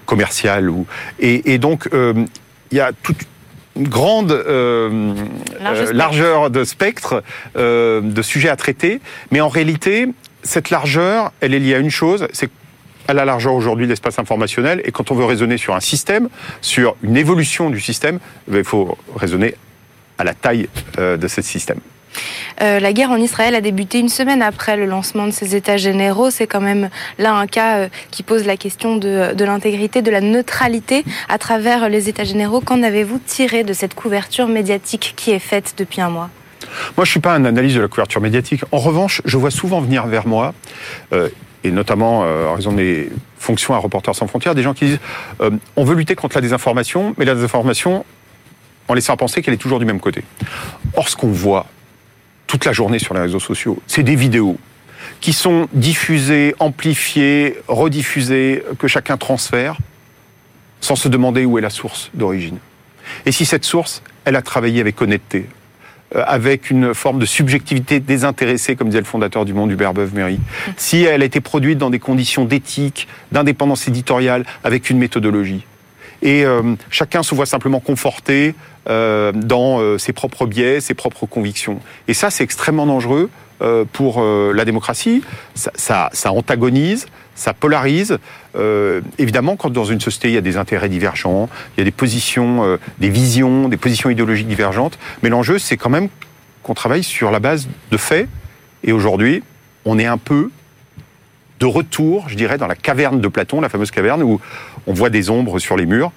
commerciales 0.04 0.70
ou 0.70 0.86
et, 1.20 1.52
et 1.52 1.58
donc 1.58 1.88
il 1.92 2.78
y 2.78 2.80
a 2.80 2.92
toute 2.92 3.26
grande 3.76 4.32
euh, 4.32 5.14
euh, 5.60 5.92
largeur 5.92 6.50
de 6.50 6.64
spectre 6.64 7.22
euh, 7.56 8.00
de 8.00 8.22
sujets 8.22 8.48
à 8.48 8.56
traiter, 8.56 9.00
mais 9.30 9.40
en 9.40 9.48
réalité, 9.48 10.08
cette 10.42 10.70
largeur, 10.70 11.32
elle 11.40 11.54
est 11.54 11.58
liée 11.58 11.74
à 11.74 11.78
une 11.78 11.90
chose, 11.90 12.26
c'est 12.32 12.50
à 13.08 13.14
la 13.14 13.24
largeur 13.24 13.54
aujourd'hui 13.54 13.86
de 13.86 13.90
l'espace 13.90 14.18
informationnel, 14.18 14.80
et 14.84 14.90
quand 14.90 15.10
on 15.10 15.14
veut 15.14 15.24
raisonner 15.24 15.58
sur 15.58 15.74
un 15.74 15.80
système, 15.80 16.28
sur 16.60 16.96
une 17.02 17.16
évolution 17.16 17.70
du 17.70 17.80
système, 17.80 18.18
eh 18.52 18.58
il 18.58 18.64
faut 18.64 18.98
raisonner 19.14 19.54
à 20.18 20.24
la 20.24 20.34
taille 20.34 20.68
de 20.98 21.28
ce 21.28 21.42
système. 21.42 21.78
Euh, 22.62 22.80
la 22.80 22.92
guerre 22.92 23.10
en 23.10 23.16
Israël 23.16 23.54
a 23.54 23.60
débuté 23.60 23.98
une 23.98 24.08
semaine 24.08 24.42
après 24.42 24.76
le 24.76 24.86
lancement 24.86 25.26
de 25.26 25.30
ces 25.30 25.54
États 25.54 25.76
généraux. 25.76 26.30
C'est 26.30 26.46
quand 26.46 26.60
même 26.60 26.88
là 27.18 27.34
un 27.34 27.46
cas 27.46 27.78
euh, 27.78 27.88
qui 28.10 28.22
pose 28.22 28.46
la 28.46 28.56
question 28.56 28.96
de, 28.96 29.44
l'intégrité, 29.44 30.02
de 30.02 30.10
la 30.10 30.20
neutralité 30.20 31.04
à 31.28 31.38
travers 31.38 31.88
les 31.88 32.08
États 32.08 32.24
généraux. 32.24 32.60
Qu'en 32.60 32.82
avez-vous 32.82 33.20
tiré 33.24 33.64
de 33.64 33.72
cette 33.72 33.94
couverture 33.94 34.48
médiatique 34.48 35.14
qui 35.16 35.30
est 35.30 35.38
faite 35.38 35.74
depuis 35.76 36.00
un 36.00 36.10
mois? 36.10 36.30
Moi, 36.96 37.04
je 37.04 37.10
ne 37.10 37.12
suis 37.12 37.20
pas 37.20 37.34
un 37.34 37.44
analyste 37.44 37.76
de 37.76 37.82
la 37.82 37.88
couverture 37.88 38.20
médiatique. 38.20 38.62
En 38.72 38.78
revanche, 38.78 39.22
je 39.24 39.36
vois 39.36 39.50
souvent 39.50 39.80
venir 39.80 40.06
vers 40.06 40.26
moi, 40.26 40.54
euh, 41.12 41.28
et 41.64 41.70
notamment 41.70 42.20
en 42.20 42.54
raison 42.54 42.72
des 42.72 43.10
fonctions 43.38 43.74
à 43.74 43.78
Reporters 43.78 44.14
sans 44.14 44.28
frontières, 44.28 44.54
des 44.54 44.62
gens 44.62 44.72
qui 44.72 44.84
disent 44.84 44.98
on 45.40 45.84
veut 45.84 45.96
lutter 45.96 46.14
contre 46.14 46.36
la 46.36 46.40
désinformation, 46.40 47.14
mais 47.18 47.24
la 47.24 47.34
désinformation, 47.34 48.04
en 48.86 48.94
laissant 48.94 49.16
penser 49.16 49.42
qu'elle 49.42 49.54
est 49.54 49.58
toujours 49.58 49.80
du 49.80 49.84
même 49.84 49.98
côté. 49.98 50.22
Or, 50.94 51.08
voit 51.22 51.66
toute 52.46 52.64
la 52.64 52.72
journée 52.72 52.98
sur 52.98 53.14
les 53.14 53.20
réseaux 53.20 53.40
sociaux. 53.40 53.80
C'est 53.86 54.02
des 54.02 54.16
vidéos 54.16 54.58
qui 55.20 55.32
sont 55.32 55.68
diffusées, 55.72 56.54
amplifiées, 56.58 57.56
rediffusées, 57.68 58.62
que 58.78 58.88
chacun 58.88 59.16
transfère, 59.16 59.76
sans 60.80 60.96
se 60.96 61.08
demander 61.08 61.44
où 61.44 61.58
est 61.58 61.62
la 61.62 61.70
source 61.70 62.10
d'origine. 62.14 62.58
Et 63.24 63.32
si 63.32 63.44
cette 63.44 63.64
source, 63.64 64.02
elle 64.24 64.36
a 64.36 64.42
travaillé 64.42 64.80
avec 64.80 65.00
honnêteté, 65.00 65.46
euh, 66.14 66.22
avec 66.26 66.70
une 66.70 66.94
forme 66.94 67.18
de 67.18 67.26
subjectivité 67.26 68.00
désintéressée, 68.00 68.76
comme 68.76 68.88
disait 68.88 69.00
le 69.00 69.06
fondateur 69.06 69.44
du 69.44 69.54
Monde, 69.54 69.70
Hubert 69.70 69.94
Beuve-Méry, 69.94 70.38
si 70.76 71.02
elle 71.02 71.22
a 71.22 71.24
été 71.24 71.40
produite 71.40 71.78
dans 71.78 71.90
des 71.90 71.98
conditions 71.98 72.44
d'éthique, 72.44 73.08
d'indépendance 73.32 73.88
éditoriale, 73.88 74.44
avec 74.64 74.90
une 74.90 74.98
méthodologie, 74.98 75.64
et 76.22 76.44
euh, 76.44 76.74
chacun 76.90 77.22
se 77.22 77.34
voit 77.34 77.46
simplement 77.46 77.80
conforté 77.80 78.54
euh, 78.88 79.32
dans 79.32 79.80
euh, 79.80 79.98
ses 79.98 80.12
propres 80.12 80.46
biais, 80.46 80.80
ses 80.80 80.94
propres 80.94 81.26
convictions. 81.26 81.80
Et 82.08 82.14
ça, 82.14 82.30
c'est 82.30 82.44
extrêmement 82.44 82.86
dangereux 82.86 83.30
pour 83.94 84.22
la 84.22 84.66
démocratie. 84.66 85.22
Ça, 85.54 85.70
ça, 85.76 86.10
ça, 86.12 86.30
antagonise, 86.30 87.06
ça 87.36 87.54
polarise. 87.54 88.18
Euh, 88.56 89.00
évidemment, 89.18 89.56
quand 89.56 89.70
dans 89.70 89.84
une 89.84 90.00
société, 90.00 90.28
il 90.28 90.34
y 90.34 90.38
a 90.38 90.42
des 90.42 90.56
intérêts 90.56 90.88
divergents, 90.88 91.48
il 91.76 91.80
y 91.80 91.82
a 91.82 91.84
des 91.84 91.90
positions, 91.92 92.64
euh, 92.64 92.76
des 92.98 93.10
visions, 93.10 93.68
des 93.68 93.76
positions 93.76 94.10
idéologiques 94.10 94.48
divergentes, 94.48 94.98
mais 95.22 95.28
l'enjeu, 95.28 95.58
c'est 95.58 95.76
quand 95.76 95.90
même 95.90 96.08
qu'on 96.62 96.74
travaille 96.74 97.04
sur 97.04 97.30
la 97.30 97.38
base 97.38 97.68
de 97.90 97.96
faits. 97.96 98.28
Et 98.82 98.92
aujourd'hui, 98.92 99.42
on 99.84 99.98
est 99.98 100.06
un 100.06 100.18
peu 100.18 100.50
de 101.60 101.66
retour, 101.66 102.28
je 102.28 102.34
dirais, 102.34 102.58
dans 102.58 102.66
la 102.66 102.76
caverne 102.76 103.20
de 103.20 103.28
Platon, 103.28 103.60
la 103.60 103.68
fameuse 103.68 103.90
caverne 103.90 104.22
où 104.22 104.40
on 104.86 104.92
voit 104.92 105.10
des 105.10 105.30
ombres 105.30 105.58
sur 105.58 105.76
les 105.76 105.86
murs, 105.86 106.12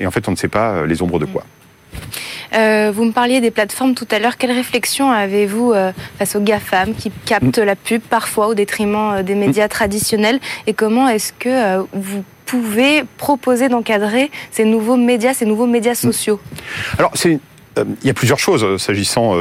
et 0.00 0.06
en 0.06 0.10
fait, 0.10 0.28
on 0.28 0.32
ne 0.32 0.36
sait 0.36 0.48
pas 0.48 0.72
euh, 0.72 0.86
les 0.86 1.02
ombres 1.02 1.18
de 1.18 1.26
quoi. 1.26 1.44
Euh, 2.54 2.92
vous 2.94 3.04
me 3.04 3.12
parliez 3.12 3.40
des 3.40 3.50
plateformes 3.50 3.94
tout 3.94 4.06
à 4.10 4.18
l'heure. 4.18 4.36
Quelle 4.36 4.52
réflexion 4.52 5.10
avez-vous 5.10 5.72
euh, 5.72 5.92
face 6.18 6.36
aux 6.36 6.40
GAFAM 6.40 6.94
qui 6.94 7.10
captent 7.24 7.58
mm. 7.58 7.64
la 7.64 7.76
pub 7.76 8.02
parfois 8.02 8.48
au 8.48 8.54
détriment 8.54 9.14
euh, 9.14 9.22
des 9.22 9.34
médias 9.34 9.66
mm. 9.66 9.70
traditionnels? 9.70 10.40
Et 10.66 10.74
comment 10.74 11.08
est-ce 11.08 11.32
que 11.32 11.78
vous 11.92 12.24
pouvez 12.44 13.04
proposer 13.16 13.68
d'encadrer 13.68 14.30
ces 14.50 14.64
nouveaux 14.64 14.96
médias, 14.96 15.34
ces 15.34 15.46
nouveaux 15.46 15.66
médias 15.66 15.92
mm. 15.92 16.12
sociaux? 16.12 16.40
Alors, 16.98 17.12
il 17.24 18.06
y 18.06 18.10
a 18.10 18.14
plusieurs 18.14 18.38
choses 18.38 18.76
s'agissant 18.82 19.34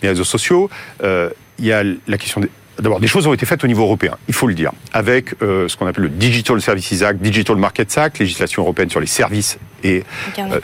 des 0.00 0.08
réseaux 0.08 0.24
sociaux. 0.24 0.70
Il 1.02 1.66
y 1.66 1.72
a 1.72 1.82
la 1.82 2.18
question 2.18 2.40
des 2.40 2.48
D'abord, 2.78 2.98
des 2.98 3.06
choses 3.06 3.26
ont 3.26 3.32
été 3.32 3.46
faites 3.46 3.62
au 3.62 3.68
niveau 3.68 3.82
européen, 3.82 4.16
il 4.26 4.34
faut 4.34 4.48
le 4.48 4.54
dire, 4.54 4.72
avec 4.92 5.40
euh, 5.42 5.68
ce 5.68 5.76
qu'on 5.76 5.86
appelle 5.86 6.04
le 6.04 6.10
Digital 6.10 6.60
Services 6.60 7.02
Act, 7.02 7.20
Digital 7.20 7.56
Markets 7.56 7.96
Act, 7.96 8.18
législation 8.18 8.62
européenne 8.62 8.90
sur 8.90 8.98
les 8.98 9.06
services 9.06 9.58
et 9.84 10.02
euh, 10.38 10.60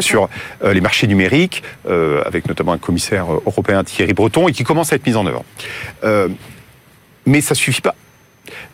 sur, 0.00 0.28
euh, 0.62 0.74
les 0.74 0.80
marchés 0.80 1.06
numériques, 1.06 1.62
avec 1.86 2.46
notamment 2.48 2.72
un 2.72 2.78
commissaire 2.78 3.26
européen 3.32 3.84
Thierry 3.84 4.12
Breton, 4.12 4.48
et 4.48 4.52
qui 4.52 4.64
commence 4.64 4.92
à 4.92 4.96
être 4.96 5.06
mise 5.06 5.16
en 5.16 5.26
œuvre. 5.26 5.44
mais 7.26 7.40
ça 7.40 7.54
suffit 7.54 7.80
pas. 7.80 7.94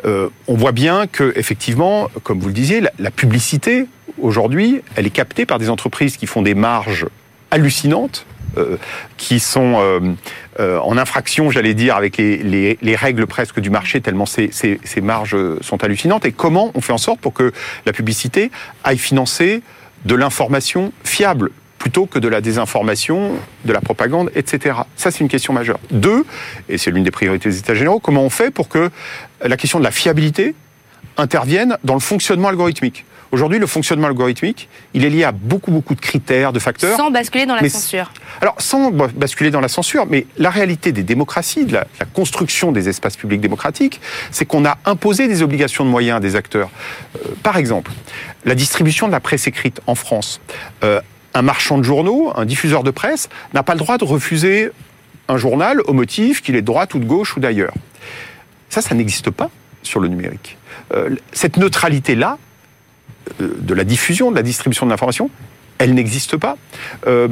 on 0.04 0.54
voit 0.54 0.72
bien 0.72 1.06
que, 1.06 1.32
effectivement, 1.36 2.08
comme 2.22 2.40
vous 2.40 2.48
le 2.48 2.54
disiez, 2.54 2.80
la, 2.80 2.90
la 2.98 3.10
publicité 3.10 3.86
aujourd'hui, 4.20 4.82
elle 4.96 5.06
est 5.06 5.10
captée 5.10 5.46
par 5.46 5.58
des 5.58 5.70
entreprises 5.70 6.16
qui 6.16 6.26
font 6.26 6.42
des 6.42 6.54
marges 6.54 7.06
hallucinantes 7.50 8.26
euh, 8.58 8.78
qui 9.16 9.38
sont 9.38 9.74
euh, 9.76 10.00
euh, 10.58 10.80
en 10.80 10.98
infraction, 10.98 11.50
j'allais 11.50 11.74
dire, 11.74 11.94
avec 11.94 12.16
les, 12.16 12.96
règles 12.96 13.28
presque 13.28 13.60
du 13.60 13.70
marché, 13.70 14.00
tellement 14.00 14.26
ces, 14.26 14.50
marges 15.00 15.36
sont 15.60 15.84
hallucinantes. 15.84 16.24
Et 16.24 16.32
comment 16.32 16.72
on 16.74 16.80
fait 16.80 16.92
en 16.92 16.98
sorte 16.98 17.20
pour 17.20 17.32
que 17.32 17.52
la 17.86 17.92
publicité 17.92 18.50
aille 18.82 18.98
financer 18.98 19.62
de 20.04 20.14
l'information 20.14 20.92
fiable 21.04 21.50
plutôt 21.78 22.04
que 22.04 22.18
de 22.18 22.28
la 22.28 22.42
désinformation, 22.42 23.32
de 23.64 23.72
la 23.72 23.80
propagande, 23.80 24.30
etc. 24.34 24.80
Ça, 24.96 25.10
c'est 25.10 25.20
une 25.20 25.30
question 25.30 25.54
majeure. 25.54 25.80
Deux, 25.90 26.26
et 26.68 26.76
c'est 26.76 26.90
l'une 26.90 27.04
des 27.04 27.10
priorités 27.10 27.48
des 27.48 27.58
États 27.58 27.74
généraux, 27.74 28.00
comment 28.00 28.22
on 28.22 28.30
fait 28.30 28.50
pour 28.50 28.68
que 28.68 28.90
la 29.42 29.56
question 29.56 29.78
de 29.78 29.84
la 29.84 29.90
fiabilité 29.90 30.54
intervienne 31.20 31.76
dans 31.84 31.94
le 31.94 32.00
fonctionnement 32.00 32.48
algorithmique 32.48 33.04
Aujourd'hui, 33.32 33.60
le 33.60 33.66
fonctionnement 33.68 34.08
algorithmique, 34.08 34.68
il 34.92 35.04
est 35.04 35.10
lié 35.10 35.22
à 35.22 35.30
beaucoup, 35.30 35.70
beaucoup 35.70 35.94
de 35.94 36.00
critères, 36.00 36.52
de 36.52 36.58
facteurs. 36.58 36.96
Sans 36.96 37.12
basculer 37.12 37.46
dans 37.46 37.54
la 37.54 37.68
censure. 37.68 38.10
Alors, 38.40 38.56
sans 38.58 38.90
basculer 38.90 39.52
dans 39.52 39.60
la 39.60 39.68
censure, 39.68 40.06
mais 40.06 40.26
la 40.36 40.50
réalité 40.50 40.90
des 40.90 41.04
démocraties, 41.04 41.64
de 41.64 41.74
la, 41.74 41.86
construction 42.12 42.72
des 42.72 42.88
espaces 42.88 43.16
publics 43.16 43.40
démocratiques, 43.40 44.00
c'est 44.32 44.46
qu'on 44.46 44.64
a 44.64 44.78
imposé 44.84 45.28
des 45.28 45.42
obligations 45.42 45.84
de 45.84 45.90
moyens 45.90 46.16
à 46.16 46.20
des 46.20 46.34
acteurs. 46.34 46.70
Euh, 47.16 47.28
par 47.44 47.56
exemple, 47.56 47.92
la 48.44 48.56
distribution 48.56 49.06
de 49.06 49.12
la 49.12 49.20
presse 49.20 49.46
écrite 49.46 49.80
en 49.86 49.94
France. 49.94 50.40
Euh, 50.82 51.00
un 51.32 51.42
marchand 51.42 51.78
de 51.78 51.84
journaux, 51.84 52.32
un 52.34 52.44
diffuseur 52.44 52.82
de 52.82 52.90
presse, 52.90 53.28
n'a 53.54 53.62
pas 53.62 53.74
le 53.74 53.78
droit 53.78 53.96
de 53.96 54.04
refuser 54.04 54.72
un 55.28 55.36
journal 55.36 55.80
au 55.82 55.92
motif 55.92 56.42
qu'il 56.42 56.56
est 56.56 56.62
de 56.62 56.66
droite 56.66 56.94
ou 56.94 56.98
de 56.98 57.04
gauche 57.04 57.36
ou 57.36 57.40
d'ailleurs. 57.40 57.74
Ça, 58.68 58.82
ça 58.82 58.96
n'existe 58.96 59.30
pas 59.30 59.50
sur 59.82 60.00
le 60.00 60.08
numérique. 60.08 60.56
Euh, 60.94 61.16
cette 61.32 61.56
neutralité-là, 61.56 62.38
euh, 63.40 63.48
de 63.58 63.74
la 63.74 63.84
diffusion, 63.84 64.30
de 64.30 64.36
la 64.36 64.42
distribution 64.42 64.86
de 64.86 64.90
l'information, 64.90 65.30
elle 65.78 65.94
n'existe 65.94 66.36
pas. 66.36 66.56
Euh, 67.06 67.28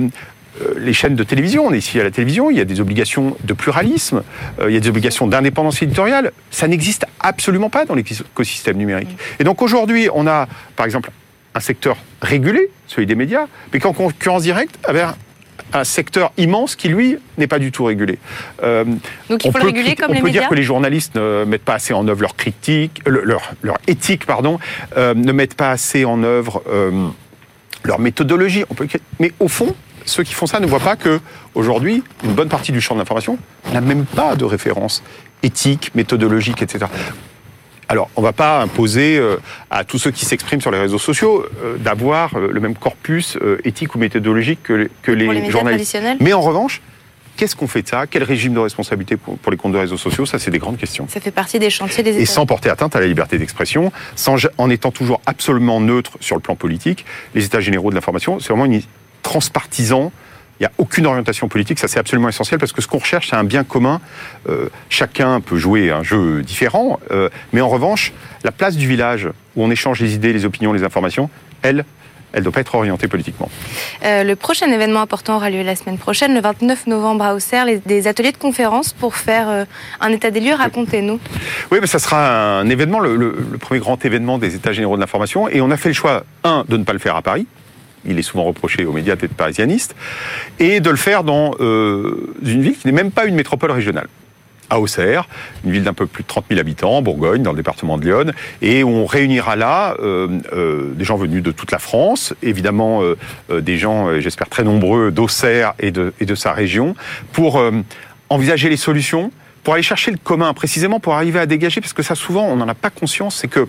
les 0.76 0.92
chaînes 0.92 1.14
de 1.14 1.22
télévision, 1.22 1.66
on 1.66 1.72
est 1.72 1.78
ici 1.78 2.00
à 2.00 2.02
la 2.02 2.10
télévision, 2.10 2.50
il 2.50 2.56
y 2.56 2.60
a 2.60 2.64
des 2.64 2.80
obligations 2.80 3.36
de 3.44 3.52
pluralisme, 3.52 4.24
il 4.66 4.74
y 4.74 4.76
a 4.76 4.80
des 4.80 4.88
obligations 4.88 5.28
d'indépendance 5.28 5.80
éditoriale. 5.82 6.32
Ça 6.50 6.66
n'existe 6.66 7.06
absolument 7.20 7.70
pas 7.70 7.84
dans 7.84 7.94
l'écosystème 7.94 8.76
numérique. 8.76 9.16
Et 9.38 9.44
donc 9.44 9.62
aujourd'hui, 9.62 10.08
on 10.12 10.26
a, 10.26 10.48
par 10.74 10.84
exemple, 10.84 11.10
un 11.54 11.60
secteur 11.60 11.96
régulé, 12.22 12.70
celui 12.88 13.06
des 13.06 13.14
médias, 13.14 13.46
mais 13.72 13.78
qu'en 13.78 13.92
concurrence 13.92 14.42
directe 14.42 14.76
avec 14.82 15.04
un 15.72 15.84
secteur 15.84 16.32
immense 16.36 16.76
qui, 16.76 16.88
lui, 16.88 17.18
n'est 17.36 17.46
pas 17.46 17.58
du 17.58 17.72
tout 17.72 17.84
régulé. 17.84 18.18
Euh, 18.62 18.84
Donc 19.28 19.44
il 19.44 19.52
faut 19.52 19.58
le 19.58 19.64
réguler 19.64 19.94
comme 19.94 20.12
les 20.12 20.20
médias 20.20 20.20
On 20.20 20.22
peut 20.22 20.30
dire 20.30 20.48
que 20.48 20.54
les 20.54 20.62
journalistes 20.62 21.14
ne 21.16 21.44
mettent 21.44 21.64
pas 21.64 21.74
assez 21.74 21.92
en 21.94 22.06
œuvre 22.08 22.22
leur 22.22 22.36
critique, 22.36 23.02
euh, 23.06 23.20
leur, 23.24 23.52
leur 23.62 23.78
éthique, 23.86 24.26
pardon, 24.26 24.58
euh, 24.96 25.14
ne 25.14 25.32
mettent 25.32 25.54
pas 25.54 25.70
assez 25.70 26.04
en 26.04 26.22
œuvre 26.22 26.62
leur 27.84 27.98
méthodologie. 27.98 28.64
On 28.70 28.74
peut... 28.74 28.88
Mais 29.20 29.32
au 29.40 29.48
fond, 29.48 29.74
ceux 30.04 30.22
qui 30.22 30.34
font 30.34 30.46
ça 30.46 30.60
ne 30.60 30.66
voient 30.66 30.80
pas 30.80 30.96
que 30.96 31.20
aujourd'hui, 31.54 32.02
une 32.24 32.32
bonne 32.32 32.48
partie 32.48 32.72
du 32.72 32.80
champ 32.80 32.94
de 32.94 33.00
l'information 33.00 33.38
n'a 33.72 33.80
même 33.80 34.04
pas 34.04 34.36
de 34.36 34.44
référence 34.44 35.02
éthique, 35.42 35.94
méthodologique, 35.94 36.62
etc. 36.62 36.86
Alors, 37.88 38.10
on 38.16 38.20
ne 38.20 38.26
va 38.26 38.34
pas 38.34 38.60
imposer 38.60 39.16
euh, 39.16 39.36
à 39.70 39.82
tous 39.82 39.98
ceux 39.98 40.10
qui 40.10 40.26
s'expriment 40.26 40.60
sur 40.60 40.70
les 40.70 40.78
réseaux 40.78 40.98
sociaux 40.98 41.46
euh, 41.64 41.78
d'avoir 41.78 42.36
euh, 42.36 42.50
le 42.52 42.60
même 42.60 42.74
corpus 42.74 43.38
éthique 43.64 43.94
ou 43.94 43.98
méthodologique 43.98 44.62
que, 44.62 45.10
les, 45.10 45.50
journalistes. 45.50 45.98
Mais 46.20 46.32
en 46.32 46.42
revanche, 46.42 46.80
Qu'est-ce 47.36 47.54
qu'on 47.54 47.68
fait 47.68 47.82
de 47.82 47.88
ça? 47.88 48.08
Quel 48.08 48.24
régime 48.24 48.52
de 48.52 48.58
responsabilité 48.58 49.16
pour, 49.16 49.38
les 49.48 49.56
comptes 49.56 49.70
de 49.70 49.78
réseaux 49.78 49.96
sociaux? 49.96 50.26
Ça, 50.26 50.40
c'est 50.40 50.50
des 50.50 50.58
grandes 50.58 50.76
questions. 50.76 51.06
Ça 51.08 51.20
fait 51.20 51.30
partie 51.30 51.60
des 51.60 51.70
chantiers 51.70 52.02
des 52.02 52.10
États. 52.10 52.20
Et 52.20 52.26
sans 52.26 52.46
porter 52.46 52.68
atteinte 52.68 52.96
à 52.96 53.00
la 53.00 53.06
liberté 53.06 53.38
d'expression, 53.38 53.92
en 54.58 54.70
étant 54.70 54.90
toujours 54.90 55.20
absolument 55.24 55.80
neutre 55.80 56.18
sur 56.18 56.34
le 56.34 56.42
plan 56.42 56.56
politique, 56.56 57.04
les 57.36 57.44
États 57.44 57.60
généraux 57.60 57.90
de 57.90 57.94
l'information, 57.94 58.40
c'est 58.40 58.48
vraiment 58.48 58.64
une 58.64 58.82
transpartisan 59.22 60.10
il 60.60 60.64
n'y 60.64 60.66
a 60.66 60.72
aucune 60.78 61.06
orientation 61.06 61.48
politique, 61.48 61.78
ça 61.78 61.86
c'est 61.86 62.00
absolument 62.00 62.28
essentiel 62.28 62.58
parce 62.58 62.72
que 62.72 62.82
ce 62.82 62.88
qu'on 62.88 62.98
recherche, 62.98 63.28
c'est 63.30 63.36
un 63.36 63.44
bien 63.44 63.62
commun. 63.62 64.00
Euh, 64.48 64.68
chacun 64.88 65.40
peut 65.40 65.56
jouer 65.56 65.90
un 65.90 66.02
jeu 66.02 66.42
différent, 66.42 66.98
euh, 67.12 67.28
mais 67.52 67.60
en 67.60 67.68
revanche, 67.68 68.12
la 68.42 68.50
place 68.50 68.76
du 68.76 68.88
village 68.88 69.28
où 69.54 69.62
on 69.62 69.70
échange 69.70 70.00
les 70.00 70.14
idées, 70.14 70.32
les 70.32 70.44
opinions, 70.44 70.72
les 70.72 70.82
informations, 70.82 71.30
elle, 71.62 71.84
elle 72.32 72.40
ne 72.40 72.44
doit 72.44 72.52
pas 72.52 72.60
être 72.60 72.74
orientée 72.74 73.06
politiquement. 73.06 73.48
Euh, 74.04 74.24
le 74.24 74.34
prochain 74.34 74.66
événement 74.66 75.00
important 75.00 75.36
aura 75.36 75.48
lieu 75.48 75.62
la 75.62 75.76
semaine 75.76 75.96
prochaine, 75.96 76.34
le 76.34 76.40
29 76.40 76.88
novembre 76.88 77.24
à 77.24 77.34
Auxerre, 77.34 77.66
des 77.86 78.08
ateliers 78.08 78.32
de 78.32 78.36
conférence 78.36 78.92
pour 78.92 79.14
faire 79.14 79.64
un 80.00 80.10
état 80.10 80.32
des 80.32 80.40
lieux. 80.40 80.54
Racontez-nous. 80.54 81.20
Oui, 81.70 81.78
mais 81.80 81.86
ça 81.86 82.00
sera 82.00 82.58
un 82.58 82.68
événement, 82.68 82.98
le, 82.98 83.14
le, 83.16 83.32
premier 83.60 83.80
grand 83.80 84.04
événement 84.04 84.38
des 84.38 84.56
États 84.56 84.72
généraux 84.72 84.96
de 84.96 85.00
l'information, 85.00 85.48
et 85.48 85.60
on 85.60 85.70
a 85.70 85.76
fait 85.76 85.90
le 85.90 85.94
choix, 85.94 86.24
un, 86.42 86.64
de 86.68 86.76
ne 86.76 86.84
pas 86.84 86.92
le 86.92 86.98
faire 86.98 87.14
à 87.14 87.22
Paris, 87.22 87.46
il 88.06 88.18
est 88.18 88.22
souvent 88.22 88.44
reproché 88.44 88.84
aux 88.84 88.92
médias 88.92 89.16
d'être 89.16 89.34
parisianiste, 89.34 89.94
et 90.58 90.80
de 90.80 90.90
le 90.90 90.96
faire 90.96 91.24
dans 91.24 91.52
euh, 91.60 92.32
une 92.44 92.62
ville 92.62 92.76
qui 92.76 92.86
n'est 92.86 92.92
même 92.92 93.10
pas 93.10 93.26
une 93.26 93.34
métropole 93.34 93.70
régionale. 93.70 94.08
À 94.70 94.80
Auxerre, 94.80 95.28
une 95.64 95.72
ville 95.72 95.82
d'un 95.82 95.94
peu 95.94 96.06
plus 96.06 96.24
de 96.24 96.28
30 96.28 96.44
000 96.50 96.60
habitants, 96.60 97.00
Bourgogne, 97.00 97.42
dans 97.42 97.52
le 97.52 97.56
département 97.56 97.96
de 97.96 98.04
Lyon, 98.04 98.32
et 98.60 98.84
on 98.84 99.06
réunira 99.06 99.56
là 99.56 99.96
euh, 100.00 100.40
euh, 100.52 100.92
des 100.92 101.04
gens 101.04 101.16
venus 101.16 101.42
de 101.42 101.52
toute 101.52 101.70
la 101.70 101.78
France, 101.78 102.34
évidemment 102.42 103.02
des 103.50 103.78
gens, 103.78 104.20
j'espère 104.20 104.48
très 104.48 104.64
nombreux, 104.64 105.10
d'Auxerre 105.10 105.72
et 105.78 105.90
de, 105.90 106.12
et 106.20 106.26
de 106.26 106.34
sa 106.34 106.52
région, 106.52 106.94
pour 107.32 107.62
envisager 108.28 108.68
les 108.68 108.76
solutions, 108.76 109.32
pour 109.64 109.74
aller 109.74 109.82
chercher 109.82 110.10
le 110.10 110.18
commun, 110.18 110.52
précisément 110.54 111.00
pour 111.00 111.14
arriver 111.14 111.38
à 111.38 111.46
dégager, 111.46 111.80
parce 111.80 111.92
que 111.92 112.02
ça 112.02 112.14
souvent 112.14 112.44
on 112.44 112.56
n'en 112.56 112.68
a 112.68 112.74
pas 112.74 112.90
conscience, 112.90 113.36
c'est 113.36 113.48
que 113.48 113.66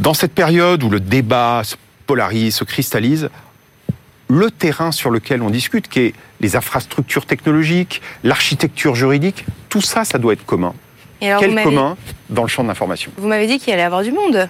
dans 0.00 0.14
cette 0.14 0.32
période 0.32 0.82
où 0.82 0.90
le 0.90 1.00
débat 1.00 1.62
se 1.64 1.76
polarise, 2.06 2.56
se 2.56 2.64
cristallise, 2.64 3.30
le 4.28 4.50
terrain 4.50 4.92
sur 4.92 5.10
lequel 5.10 5.42
on 5.42 5.50
discute, 5.50 5.88
qui 5.88 6.00
est 6.00 6.14
les 6.40 6.56
infrastructures 6.56 7.26
technologiques, 7.26 8.02
l'architecture 8.22 8.94
juridique, 8.94 9.44
tout 9.68 9.80
ça, 9.80 10.04
ça 10.04 10.18
doit 10.18 10.32
être 10.32 10.44
commun. 10.44 10.74
Quel 11.20 11.62
commun 11.62 11.96
dans 12.28 12.42
le 12.42 12.48
champ 12.48 12.62
de 12.62 12.68
l'information? 12.68 13.10
Vous 13.16 13.28
m'avez 13.28 13.46
dit 13.46 13.58
qu'il 13.58 13.72
allait 13.72 13.82
y 13.82 13.86
avoir 13.86 14.02
du 14.02 14.12
monde. 14.12 14.48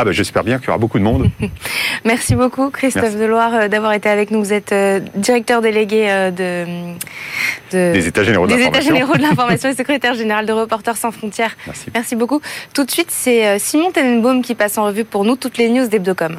Ah 0.00 0.04
ben 0.04 0.12
j'espère 0.12 0.44
bien 0.44 0.58
qu'il 0.58 0.66
y 0.66 0.70
aura 0.70 0.78
beaucoup 0.78 1.00
de 1.00 1.04
monde. 1.04 1.28
Merci 2.04 2.36
beaucoup 2.36 2.70
Christophe 2.70 3.16
Deloire 3.16 3.52
euh, 3.54 3.68
d'avoir 3.68 3.92
été 3.94 4.08
avec 4.08 4.30
nous. 4.30 4.38
Vous 4.38 4.52
êtes 4.52 4.70
euh, 4.70 5.00
directeur 5.16 5.60
délégué 5.60 6.06
euh, 6.08 6.30
de, 6.30 7.92
des 7.92 8.06
États 8.06 8.22
généraux 8.22 8.46
de 8.46 8.52
l'information. 8.52 8.80
États 8.80 8.94
généraux 8.94 9.16
de 9.16 9.22
l'information 9.28 9.68
et 9.68 9.74
secrétaire 9.74 10.14
général 10.14 10.46
de 10.46 10.52
Reporters 10.52 10.96
sans 10.96 11.10
frontières. 11.10 11.56
Merci. 11.66 11.86
Merci 11.92 12.14
beaucoup. 12.14 12.40
Tout 12.74 12.84
de 12.84 12.90
suite, 12.92 13.10
c'est 13.10 13.58
Simon 13.58 13.90
Tenenbaum 13.90 14.40
qui 14.40 14.54
passe 14.54 14.78
en 14.78 14.84
revue 14.84 15.04
pour 15.04 15.24
nous 15.24 15.34
toutes 15.34 15.58
les 15.58 15.68
news 15.68 15.88
d'Hebdocom. 15.88 16.36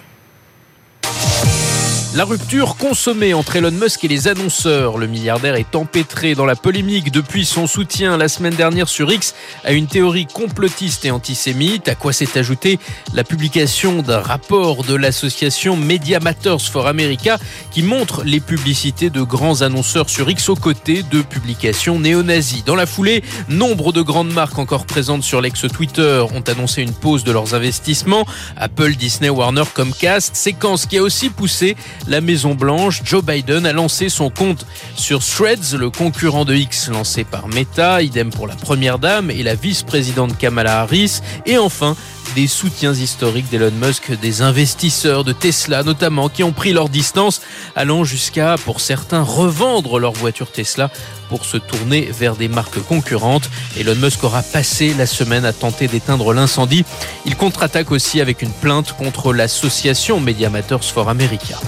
La 2.19 2.25
rupture 2.25 2.75
consommée 2.75 3.33
entre 3.33 3.55
Elon 3.55 3.71
Musk 3.71 4.03
et 4.03 4.09
les 4.09 4.27
annonceurs. 4.27 4.97
Le 4.97 5.07
milliardaire 5.07 5.55
est 5.55 5.73
empêtré 5.73 6.35
dans 6.35 6.45
la 6.45 6.57
polémique 6.57 7.13
depuis 7.13 7.45
son 7.45 7.65
soutien 7.65 8.17
la 8.17 8.27
semaine 8.27 8.55
dernière 8.55 8.89
sur 8.89 9.09
X 9.09 9.33
à 9.63 9.71
une 9.71 9.87
théorie 9.87 10.25
complotiste 10.25 11.05
et 11.05 11.11
antisémite. 11.11 11.87
À 11.87 11.95
quoi 11.95 12.11
s'est 12.11 12.37
ajoutée 12.37 12.77
la 13.13 13.23
publication 13.23 14.01
d'un 14.01 14.19
rapport 14.19 14.83
de 14.83 14.95
l'association 14.95 15.77
Media 15.77 16.19
Matters 16.19 16.59
for 16.59 16.87
America 16.87 17.37
qui 17.71 17.83
montre 17.83 18.25
les 18.25 18.41
publicités 18.41 19.09
de 19.09 19.21
grands 19.21 19.61
annonceurs 19.61 20.09
sur 20.09 20.29
X 20.29 20.49
aux 20.49 20.57
côtés 20.57 21.03
de 21.03 21.21
publications 21.21 22.01
néo-nazies. 22.01 22.63
Dans 22.65 22.75
la 22.75 22.85
foulée, 22.85 23.23
nombre 23.47 23.93
de 23.93 24.01
grandes 24.01 24.33
marques 24.33 24.59
encore 24.59 24.85
présentes 24.85 25.23
sur 25.23 25.39
l'ex-Twitter 25.39 26.25
ont 26.35 26.43
annoncé 26.51 26.81
une 26.81 26.91
pause 26.91 27.23
de 27.23 27.31
leurs 27.31 27.55
investissements. 27.55 28.25
Apple, 28.57 28.95
Disney, 28.95 29.29
Warner, 29.29 29.63
Comcast. 29.73 30.35
Séquence 30.35 30.85
qui 30.85 30.97
a 30.97 31.01
aussi 31.01 31.29
poussé 31.29 31.77
la 32.09 32.21
Maison 32.21 32.55
Blanche. 32.55 33.01
Joe 33.05 33.23
Biden 33.23 33.65
a 33.65 33.73
lancé 33.73 34.09
son 34.09 34.29
compte 34.29 34.65
sur 34.95 35.23
Threads, 35.23 35.77
le 35.77 35.89
concurrent 35.89 36.43
de 36.43 36.55
X 36.55 36.89
lancé 36.89 37.23
par 37.23 37.47
Meta. 37.47 38.01
Idem 38.01 38.31
pour 38.31 38.47
la 38.47 38.55
première 38.55 38.99
dame 38.99 39.31
et 39.31 39.43
la 39.43 39.55
vice-présidente 39.55 40.37
Kamala 40.37 40.81
Harris. 40.81 41.21
Et 41.45 41.57
enfin, 41.57 41.95
des 42.35 42.47
soutiens 42.47 42.93
historiques 42.93 43.49
d'Elon 43.49 43.71
Musk, 43.71 44.11
des 44.19 44.41
investisseurs 44.41 45.23
de 45.23 45.31
Tesla 45.31 45.83
notamment, 45.83 46.29
qui 46.29 46.43
ont 46.43 46.51
pris 46.51 46.73
leur 46.73 46.89
distance, 46.89 47.41
allant 47.75 48.03
jusqu'à, 48.03 48.55
pour 48.65 48.81
certains, 48.81 49.21
revendre 49.21 49.99
leur 49.99 50.13
voiture 50.13 50.51
Tesla 50.51 50.89
pour 51.29 51.45
se 51.45 51.57
tourner 51.57 52.09
vers 52.11 52.35
des 52.35 52.47
marques 52.47 52.81
concurrentes. 52.83 53.49
Elon 53.79 53.95
Musk 53.95 54.23
aura 54.23 54.41
passé 54.41 54.93
la 54.97 55.05
semaine 55.05 55.45
à 55.45 55.53
tenter 55.53 55.87
d'éteindre 55.87 56.33
l'incendie. 56.33 56.83
Il 57.25 57.35
contre-attaque 57.35 57.91
aussi 57.91 58.21
avec 58.21 58.41
une 58.41 58.53
plainte 58.53 58.93
contre 58.93 59.33
l'association 59.33 60.19
Media 60.19 60.49
Matters 60.49 60.83
for 60.83 61.09
America. 61.09 61.59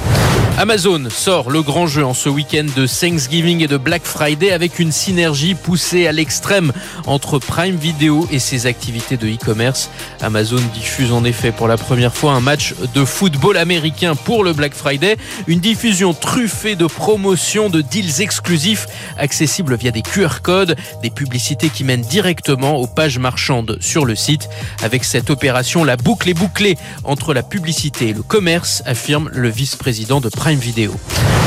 Amazon 0.61 1.09
sort 1.09 1.49
le 1.49 1.63
grand 1.63 1.87
jeu 1.87 2.05
en 2.05 2.13
ce 2.13 2.29
week-end 2.29 2.67
de 2.75 2.85
Thanksgiving 2.85 3.63
et 3.63 3.67
de 3.67 3.77
Black 3.77 4.03
Friday 4.03 4.51
avec 4.51 4.77
une 4.77 4.91
synergie 4.91 5.55
poussée 5.55 6.05
à 6.05 6.11
l'extrême 6.11 6.71
entre 7.07 7.39
Prime 7.39 7.77
Video 7.77 8.27
et 8.31 8.37
ses 8.37 8.67
activités 8.67 9.17
de 9.17 9.27
e-commerce. 9.27 9.89
Amazon 10.21 10.61
diffuse 10.75 11.13
en 11.13 11.23
effet 11.23 11.51
pour 11.51 11.67
la 11.67 11.77
première 11.77 12.13
fois 12.13 12.33
un 12.33 12.41
match 12.41 12.75
de 12.93 13.03
football 13.05 13.57
américain 13.57 14.13
pour 14.13 14.43
le 14.43 14.53
Black 14.53 14.75
Friday, 14.75 15.17
une 15.47 15.61
diffusion 15.61 16.13
truffée 16.13 16.75
de 16.75 16.85
promotions, 16.85 17.71
de 17.71 17.81
deals 17.81 18.21
exclusifs 18.21 18.85
accessibles 19.17 19.73
via 19.73 19.89
des 19.89 20.03
QR 20.03 20.41
codes, 20.43 20.75
des 21.01 21.09
publicités 21.09 21.69
qui 21.69 21.83
mènent 21.83 22.01
directement 22.01 22.75
aux 22.75 22.85
pages 22.85 23.17
marchandes 23.17 23.79
sur 23.81 24.05
le 24.05 24.13
site. 24.13 24.47
Avec 24.83 25.05
cette 25.05 25.31
opération, 25.31 25.83
la 25.83 25.97
boucle 25.97 26.29
est 26.29 26.35
bouclée 26.35 26.77
entre 27.03 27.33
la 27.33 27.41
publicité 27.41 28.09
et 28.09 28.13
le 28.13 28.21
commerce, 28.21 28.83
affirme 28.85 29.27
le 29.33 29.49
vice-président 29.49 30.21
de 30.21 30.29
Prime 30.29 30.50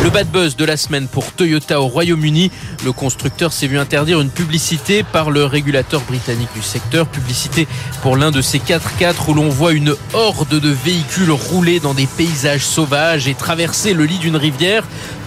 Le 0.02 0.08
bad 0.08 0.28
buzz 0.28 0.56
de 0.56 0.64
la 0.64 0.78
semaine 0.78 1.08
pour 1.08 1.32
Toyota 1.32 1.78
au 1.78 1.88
Royaume-Uni. 1.88 2.50
Le 2.87 2.92
constructeur 2.92 3.52
s'est 3.52 3.66
vu 3.66 3.78
interdire 3.78 4.18
une 4.18 4.30
publicité 4.30 5.02
par 5.02 5.30
le 5.30 5.44
régulateur 5.44 6.00
britannique 6.00 6.49
du 6.54 6.62
secteur. 6.62 7.06
Publicité 7.06 7.68
pour 8.00 8.16
l'un 8.16 8.30
de 8.30 8.40
ces 8.40 8.58
4x4 8.58 9.28
où 9.28 9.34
l'on 9.34 9.50
voit 9.50 9.73
une 9.73 9.94
horde 10.14 10.58
de 10.58 10.70
véhicules 10.70 11.30
rouler 11.30 11.80
dans 11.80 11.92
des 11.92 12.06
paysages 12.06 12.64
sauvages 12.64 13.28
et 13.28 13.34
traverser 13.34 13.92
le 13.92 14.06
lit 14.06 14.18
d'une 14.18 14.37
rivière. 14.37 14.84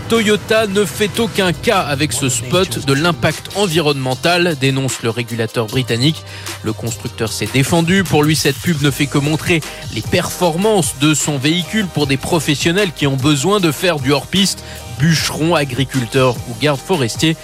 Toyota 0.10 0.68
ne 0.68 0.86
fait 0.86 1.20
aucun 1.20 1.52
cas 1.52 1.82
avec 1.82 2.14
ce 2.14 2.30
spot 2.30 2.86
de 2.86 2.94
l'impact 2.94 3.58
environnemental, 3.58 4.56
dénonce 4.58 5.04
le 5.04 5.10
régulateur 5.10 5.68
britannique. 5.68 6.24
Le 6.64 6.72
constructeur 6.72 7.30
s'est 7.30 7.50
défendu. 7.52 8.06
Pour 8.06 8.24
lui, 8.24 8.38
cette 8.38 8.56
pub 8.56 8.82
ne 8.82 8.90
fait 8.90 9.08
que 9.08 9.18
montrer 9.18 9.60
les 9.94 10.02
performances 10.02 10.98
de 11.00 11.14
son 11.14 11.38
véhicule 11.38 11.88
pour 11.88 12.08
des 12.08 12.16
professionnels 12.16 12.94
qui 12.94 13.06
ont 13.06 13.18
besoin 13.18 13.60
de 13.60 13.72
faire 13.72 14.00
du 14.00 14.14
hors-piste, 14.14 14.64
bûcherons, 14.98 15.56
agriculteurs 15.56 16.38
ou 16.50 16.56
gardes 16.62 16.80
forestiers. 16.80 17.36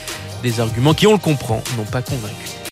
Des 0.41 0.61
arguments 0.61 0.93
qui, 0.93 1.05
on 1.05 1.13
le 1.13 1.17
comprend, 1.17 1.61
n'ont 1.77 1.83
pas 1.83 2.01
convaincu. 2.01 2.62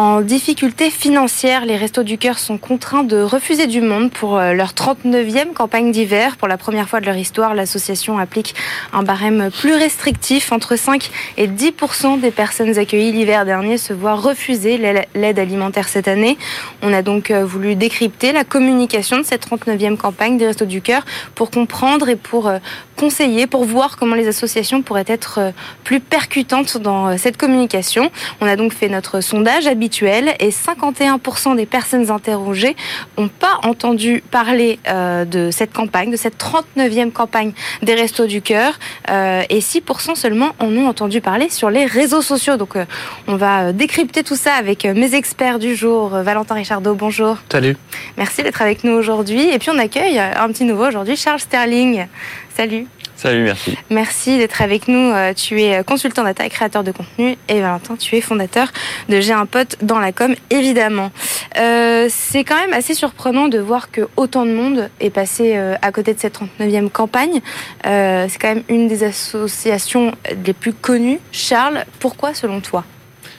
En 0.00 0.22
difficulté 0.22 0.88
financière, 0.88 1.66
les 1.66 1.76
Restos 1.76 2.04
du 2.04 2.16
Cœur 2.16 2.38
sont 2.38 2.56
contraints 2.56 3.04
de 3.04 3.20
refuser 3.20 3.66
du 3.66 3.82
monde 3.82 4.10
pour 4.10 4.38
euh, 4.38 4.54
leur 4.54 4.72
39e 4.72 5.52
campagne 5.52 5.92
d'hiver. 5.92 6.38
Pour 6.38 6.48
la 6.48 6.56
première 6.56 6.88
fois 6.88 7.00
de 7.02 7.04
leur 7.04 7.18
histoire, 7.18 7.54
l'association 7.54 8.18
applique 8.18 8.54
un 8.94 9.02
barème 9.02 9.50
plus 9.50 9.74
restrictif. 9.74 10.52
Entre 10.52 10.76
5 10.76 11.10
et 11.36 11.48
10% 11.48 12.18
des 12.18 12.30
personnes 12.30 12.78
accueillies 12.78 13.12
l'hiver 13.12 13.44
dernier 13.44 13.76
se 13.76 13.92
voient 13.92 14.14
refuser 14.14 14.78
l'aide 14.78 15.38
alimentaire 15.38 15.86
cette 15.86 16.08
année. 16.08 16.38
On 16.80 16.94
a 16.94 17.02
donc 17.02 17.30
euh, 17.30 17.44
voulu 17.44 17.74
décrypter 17.74 18.32
la 18.32 18.44
communication 18.44 19.18
de 19.18 19.22
cette 19.22 19.46
39e 19.46 19.98
campagne 19.98 20.38
des 20.38 20.46
Restos 20.46 20.64
du 20.64 20.80
Cœur 20.80 21.04
pour 21.34 21.50
comprendre 21.50 22.08
et 22.08 22.16
pour 22.16 22.48
euh, 22.48 22.56
conseiller, 23.00 23.46
pour 23.46 23.64
voir 23.64 23.96
comment 23.96 24.14
les 24.14 24.28
associations 24.28 24.82
pourraient 24.82 25.04
être 25.06 25.40
plus 25.84 26.00
percutantes 26.00 26.76
dans 26.76 27.16
cette 27.16 27.38
communication. 27.38 28.10
On 28.42 28.46
a 28.46 28.56
donc 28.56 28.74
fait 28.74 28.90
notre 28.90 29.22
sondage 29.22 29.66
habituel 29.66 30.34
et 30.38 30.50
51% 30.50 31.56
des 31.56 31.64
personnes 31.64 32.10
interrogées 32.10 32.76
n'ont 33.16 33.28
pas 33.28 33.58
entendu 33.62 34.22
parler 34.30 34.78
euh, 34.88 35.24
de 35.24 35.50
cette 35.50 35.72
campagne, 35.72 36.10
de 36.10 36.16
cette 36.16 36.38
39e 36.38 37.10
campagne 37.10 37.52
des 37.82 37.94
Restos 37.94 38.26
du 38.26 38.42
Cœur 38.42 38.78
euh, 39.10 39.42
et 39.48 39.60
6% 39.60 40.14
seulement 40.14 40.50
en 40.58 40.76
ont 40.76 40.86
entendu 40.86 41.20
parler 41.20 41.48
sur 41.48 41.70
les 41.70 41.86
réseaux 41.86 42.22
sociaux. 42.22 42.56
Donc 42.56 42.76
euh, 42.76 42.84
on 43.26 43.36
va 43.36 43.72
décrypter 43.72 44.22
tout 44.22 44.36
ça 44.36 44.54
avec 44.54 44.84
mes 44.84 45.14
experts 45.14 45.58
du 45.58 45.74
jour. 45.74 46.10
Valentin 46.10 46.54
Richardot, 46.54 46.94
bonjour. 46.94 47.38
Salut. 47.50 47.76
Merci 48.16 48.42
d'être 48.42 48.62
avec 48.62 48.84
nous 48.84 48.92
aujourd'hui. 48.92 49.48
Et 49.48 49.58
puis 49.58 49.70
on 49.70 49.78
accueille 49.78 50.18
un 50.18 50.48
petit 50.48 50.64
nouveau 50.64 50.86
aujourd'hui, 50.86 51.16
Charles 51.16 51.40
Sterling. 51.40 52.06
Salut. 52.54 52.86
Salut, 53.16 53.42
merci. 53.42 53.76
Merci 53.90 54.38
d'être 54.38 54.62
avec 54.62 54.88
nous. 54.88 55.12
Euh, 55.12 55.34
tu 55.34 55.60
es 55.60 55.84
consultant 55.84 56.24
data 56.24 56.46
et 56.46 56.48
créateur 56.48 56.82
de 56.82 56.90
contenu. 56.90 57.36
Et 57.48 57.60
Valentin, 57.60 57.96
tu 57.96 58.16
es 58.16 58.22
fondateur 58.22 58.68
de 59.10 59.20
J'ai 59.20 59.34
un 59.34 59.44
pote 59.44 59.76
dans 59.82 59.98
la 59.98 60.10
com, 60.12 60.34
évidemment. 60.48 61.12
Euh, 61.58 62.06
c'est 62.08 62.44
quand 62.44 62.56
même 62.56 62.72
assez 62.72 62.94
surprenant 62.94 63.48
de 63.48 63.58
voir 63.58 63.90
que 63.90 64.08
autant 64.16 64.46
de 64.46 64.52
monde 64.52 64.88
est 65.00 65.10
passé 65.10 65.52
euh, 65.54 65.74
à 65.82 65.92
côté 65.92 66.14
de 66.14 66.18
cette 66.18 66.40
39e 66.58 66.88
campagne. 66.88 67.42
c'est 67.84 68.38
quand 68.40 68.54
même 68.54 68.64
une 68.70 68.88
des 68.88 69.04
associations 69.04 70.12
les 70.46 70.54
plus 70.54 70.72
connues. 70.72 71.20
Charles, 71.30 71.84
pourquoi 71.98 72.32
selon 72.32 72.60
toi? 72.60 72.84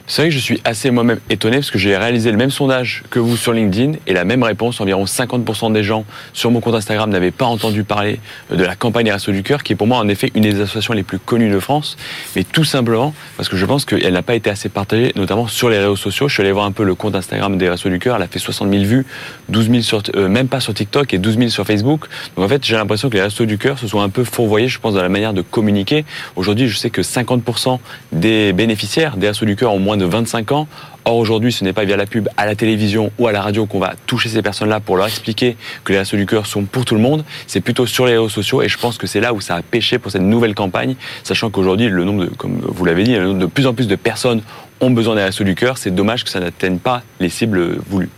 C'est 0.08 0.24
vrai 0.24 0.30
que 0.30 0.36
je 0.36 0.40
suis 0.40 0.62
assez 0.64 0.92
moi-même 0.92 1.20
étonné 1.30 1.58
parce 1.58 1.72
que 1.72 1.78
j'ai 1.78 1.96
réalisé 1.96 2.32
le 2.32 2.38
même 2.38 2.52
sondage 2.52 3.04
que 3.10 3.20
vous 3.20 3.38
sur 3.38 3.54
LinkedIn 3.54 3.94
et 4.08 4.14
la 4.14 4.26
même 4.26 4.44
réponse. 4.44 4.82
Environ 4.82 5.06
50% 5.06 5.74
des 5.74 5.84
gens 5.84 6.06
sur 6.34 6.52
mon 6.52 6.60
compte 6.60 6.76
Instagram 6.76 7.10
n'avaient 7.10 7.32
pas 7.32 7.46
entendu 7.46 7.84
parler 7.84 8.20
de 8.52 8.64
la 8.64 8.76
campagne 8.76 9.06
des 9.06 9.12
Restos 9.12 9.32
du 9.32 9.44
Cœur, 9.44 9.64
qui 9.64 9.74
est 9.74 9.76
pour 9.76 9.88
moi 9.88 9.98
en 9.98 10.08
effet 10.08 10.32
une 10.36 10.44
des 10.44 10.60
associations 10.60 10.94
les 10.94 11.04
plus 11.04 11.20
connues 11.20 11.50
de 11.50 11.60
France, 11.60 11.98
mais 12.36 12.44
tout 12.44 12.64
simplement 12.64 13.14
parce 13.38 13.50
que 13.50 13.58
je 13.58 13.66
pense 13.66 13.86
qu'elle 13.86 14.14
n'a 14.14 14.22
pas 14.22 14.36
été 14.36 14.50
assez 14.50 14.70
partagée, 14.70 15.12
notamment 15.16 15.48
sur 15.48 15.70
les 15.70 15.78
réseaux 15.78 15.96
sociaux. 15.96 16.28
Je 16.28 16.34
suis 16.34 16.42
allé 16.44 16.52
voir 16.52 16.66
un 16.66 16.72
peu 16.72 16.84
le 16.84 16.96
compte 16.96 17.16
Instagram 17.16 17.58
des 17.58 17.70
Restos 17.70 17.90
du 17.90 18.00
Cœur, 18.00 18.16
elle 18.16 18.24
a 18.24 18.28
fait 18.28 18.40
60 18.40 18.72
000 18.72 18.84
vues, 18.84 19.06
12 19.50 19.70
000 19.70 19.82
sur, 19.82 20.04
euh, 20.16 20.28
même 20.28 20.48
pas 20.48 20.60
sur 20.60 20.74
TikTok 20.74 21.14
et 21.14 21.18
12 21.18 21.38
000 21.38 21.50
sur 21.50 21.66
Facebook. 21.66 22.06
Donc 22.36 22.46
en 22.46 22.48
fait, 22.48 22.66
j'ai 22.66 22.76
l'impression 22.76 23.10
que 23.10 23.16
les 23.16 23.22
Restos 23.22 23.46
du 23.46 23.58
Cœur 23.58 23.80
se 23.80 23.88
sont 23.88 24.02
un 24.02 24.10
peu 24.10 24.24
fourvoyés, 24.24 24.68
je 24.68 24.80
pense, 24.80 24.94
dans 24.94 25.02
la 25.02 25.10
manière 25.10 25.34
de 25.34 25.42
communiquer. 25.42 26.06
Aujourd'hui, 26.36 26.68
je 26.68 26.78
sais 26.78 26.90
que 26.90 27.02
50% 27.02 27.80
des 28.12 28.54
bénéficiaires 28.54 29.18
des 29.18 29.28
Restos 29.28 29.46
du 29.46 29.56
Cœur 29.56 29.74
ont 29.74 29.80
moins 29.80 29.91
de 29.98 30.06
25 30.06 30.52
ans. 30.52 30.68
Or 31.06 31.18
aujourd'hui, 31.18 31.52
ce 31.52 31.64
n'est 31.64 31.74
pas 31.74 31.84
via 31.84 31.98
la 31.98 32.06
pub 32.06 32.30
à 32.38 32.46
la 32.46 32.56
télévision 32.56 33.12
ou 33.18 33.28
à 33.28 33.32
la 33.32 33.42
radio 33.42 33.66
qu'on 33.66 33.80
va 33.80 33.94
toucher 34.06 34.30
ces 34.30 34.42
personnes-là 34.42 34.80
pour 34.80 34.98
leur 34.98 35.08
expliquer 35.08 35.58
que 35.84 35.94
les 35.94 36.00
Restos 36.00 36.18
du 36.18 36.26
Cœur 36.26 36.46
sont 36.46 36.64
pour 36.64 36.86
tout 36.86 36.96
le 36.96 37.02
monde. 37.02 37.24
C'est 37.48 37.62
plutôt 37.62 37.86
sur 37.86 38.06
les 38.06 38.14
réseaux 38.14 38.30
sociaux 38.30 38.62
et 38.62 38.70
je 38.70 38.78
pense 38.78 38.98
que 38.98 39.08
c'est 39.08 39.20
là 39.20 39.34
où 39.34 39.42
ça 39.42 39.56
a 39.56 39.62
pêché 39.62 39.98
pour 39.98 40.12
cette 40.12 40.22
nouvelle 40.22 40.54
campagne, 40.54 40.96
sachant 41.24 41.50
qu'aujourd'hui, 41.50 41.90
le 41.90 42.04
nombre 42.04 42.26
de, 42.26 42.30
comme 42.30 42.62
vous 42.62 42.86
l'avez 42.86 43.04
dit, 43.04 43.16
le 43.16 43.26
nombre 43.26 43.40
de 43.40 43.46
plus 43.48 43.68
en 43.68 43.74
plus 43.74 43.88
de 43.88 43.96
personnes 43.96 44.42
ont 44.80 44.92
besoin 44.92 45.16
des 45.16 45.24
Restos 45.24 45.44
du 45.44 45.56
Cœur. 45.56 45.78
C'est 45.78 45.92
dommage 45.92 46.24
que 46.24 46.30
ça 46.30 46.40
n'atteigne 46.40 46.78
pas 46.78 47.02
les 47.20 47.30
cibles 47.30 47.78
voulues. 47.88 48.10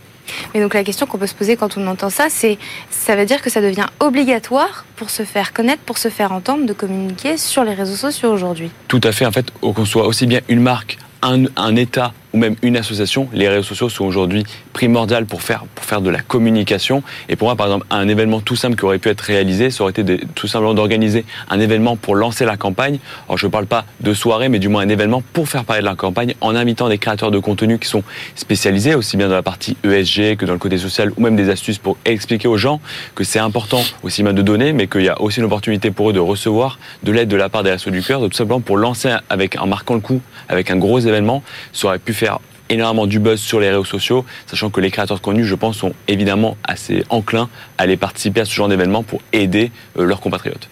Mais 0.54 0.62
donc 0.62 0.74
la 0.74 0.84
question 0.84 1.06
qu'on 1.06 1.18
peut 1.18 1.28
se 1.28 1.36
poser 1.36 1.56
quand 1.58 1.78
on 1.78 1.86
entend 1.88 2.10
ça, 2.10 2.28
c'est 2.30 2.58
ça 2.90 3.16
veut 3.16 3.26
dire 3.26 3.42
que 3.42 3.50
ça 3.50 3.62
devient 3.62 3.86
obligatoire 4.00 4.86
pour 4.96 5.10
se 5.10 5.24
faire 5.24 5.54
connaître, 5.54 5.82
pour 5.84 5.98
se 5.98 6.10
faire 6.10 6.32
entendre, 6.32 6.66
de 6.66 6.74
communiquer 6.74 7.38
sur 7.38 7.64
les 7.64 7.74
réseaux 7.74 7.96
sociaux 7.96 8.32
aujourd'hui? 8.32 8.72
Tout 8.88 9.02
à 9.04 9.12
fait. 9.12 9.26
En 9.26 9.32
fait, 9.32 9.52
qu'on 9.62 9.86
soit 9.86 10.06
aussi 10.06 10.26
bien 10.26 10.40
une 10.48 10.62
marque, 10.62 10.98
un, 11.24 11.76
État 11.76 12.14
ou 12.34 12.38
même 12.38 12.56
une 12.62 12.78
association, 12.78 13.30
les 13.34 13.48
réseaux 13.48 13.64
sociaux 13.64 13.90
sont 13.90 14.06
aujourd'hui 14.06 14.44
primordiaux 14.74 15.04
pour 15.28 15.42
faire, 15.42 15.66
pour 15.76 15.86
faire 15.86 16.02
de 16.02 16.10
la 16.10 16.22
communication. 16.22 17.04
Et 17.30 17.36
pour 17.36 17.48
moi, 17.48 17.56
par 17.56 17.68
exemple, 17.68 17.86
un 17.90 18.08
événement 18.08 18.42
tout 18.42 18.56
simple 18.56 18.76
qui 18.76 18.86
aurait 18.86 18.98
pu 18.98 19.10
être 19.10 19.22
réalisé, 19.22 19.70
ça 19.70 19.84
aurait 19.84 19.92
été 19.92 20.22
tout 20.34 20.48
simplement 20.48 20.74
d'organiser 20.74 21.26
un 21.50 21.60
événement 21.60 21.96
pour 21.96 22.16
lancer 22.16 22.46
la 22.46 22.58
campagne. 22.58 23.00
Alors, 23.28 23.38
je 23.38 23.46
ne 23.46 23.52
parle 23.52 23.68
pas 23.68 23.86
de 24.00 24.14
soirée, 24.14 24.50
mais 24.50 24.60
du 24.60 24.70
moins 24.70 24.82
un 24.82 24.90
événement 24.90 25.22
pour 25.34 25.48
faire 25.48 25.66
parler 25.66 25.82
de 25.82 25.86
la 25.86 25.96
campagne 25.96 26.34
en 26.42 26.56
invitant 26.56 26.90
des 26.90 26.98
créateurs 26.98 27.32
de 27.32 27.40
contenu 27.40 27.78
qui 27.80 27.88
sont 27.88 28.04
spécialisés, 28.36 28.96
aussi 28.96 29.18
bien 29.18 29.28
dans 29.28 29.36
la 29.36 29.44
partie 29.44 29.78
ESG 29.84 30.38
que 30.38 30.46
dans 30.46 30.54
le 30.54 30.60
côté 30.60 30.78
social, 30.78 31.12
ou 31.16 31.22
même 31.22 31.36
des 31.36 31.50
astuces 31.50 31.78
pour 31.78 31.98
expliquer 32.06 32.48
aux 32.48 32.58
gens 32.58 32.82
que 33.14 33.24
c'est 33.24 33.40
important 33.40 33.82
aussi 34.02 34.24
bien 34.24 34.34
de 34.34 34.42
donner, 34.42 34.74
mais 34.74 34.88
qu'il 34.88 35.04
y 35.04 35.10
a 35.10 35.22
aussi 35.22 35.40
une 35.40 35.46
opportunité 35.46 35.92
pour 35.92 36.10
eux 36.10 36.14
de 36.14 36.20
recevoir 36.20 36.80
de 37.04 37.12
l'aide 37.12 37.28
de 37.28 37.36
la 37.36 37.50
part 37.50 37.64
des 37.64 37.72
Restos 37.72 37.92
du 37.92 38.02
Cœur, 38.02 38.22
tout 38.22 38.32
simplement 38.32 38.62
pour 38.62 38.78
lancer 38.78 39.14
avec, 39.30 39.62
en 39.62 39.68
marquant 39.68 39.94
le 39.94 40.00
coup, 40.00 40.22
avec 40.50 40.72
un 40.72 40.78
gros 40.78 41.00
événement, 41.00 41.44
ça 41.74 41.88
aurait 41.88 42.00
pu 42.00 42.14
faire 42.14 42.23
énormément 42.70 43.08
du 43.08 43.20
buzz 43.20 43.40
sur 43.40 43.60
les 43.60 43.70
réseaux 43.70 43.86
sociaux, 43.86 44.26
sachant 44.48 44.70
que 44.70 44.82
les 44.82 44.92
créateurs 44.92 45.18
de 45.18 45.22
contenu, 45.22 45.46
je 45.46 45.56
pense, 45.56 45.78
sont 45.78 45.94
évidemment 46.08 46.58
assez 46.64 47.04
enclins 47.10 47.50
à 47.78 47.84
aller 47.84 47.98
participer 47.98 48.42
à 48.42 48.46
ce 48.46 48.54
genre 48.54 48.68
d'événement 48.68 49.04
pour 49.04 49.22
aider 49.32 49.72
euh, 49.98 50.06
leurs 50.06 50.22
compatriotes. 50.22 50.70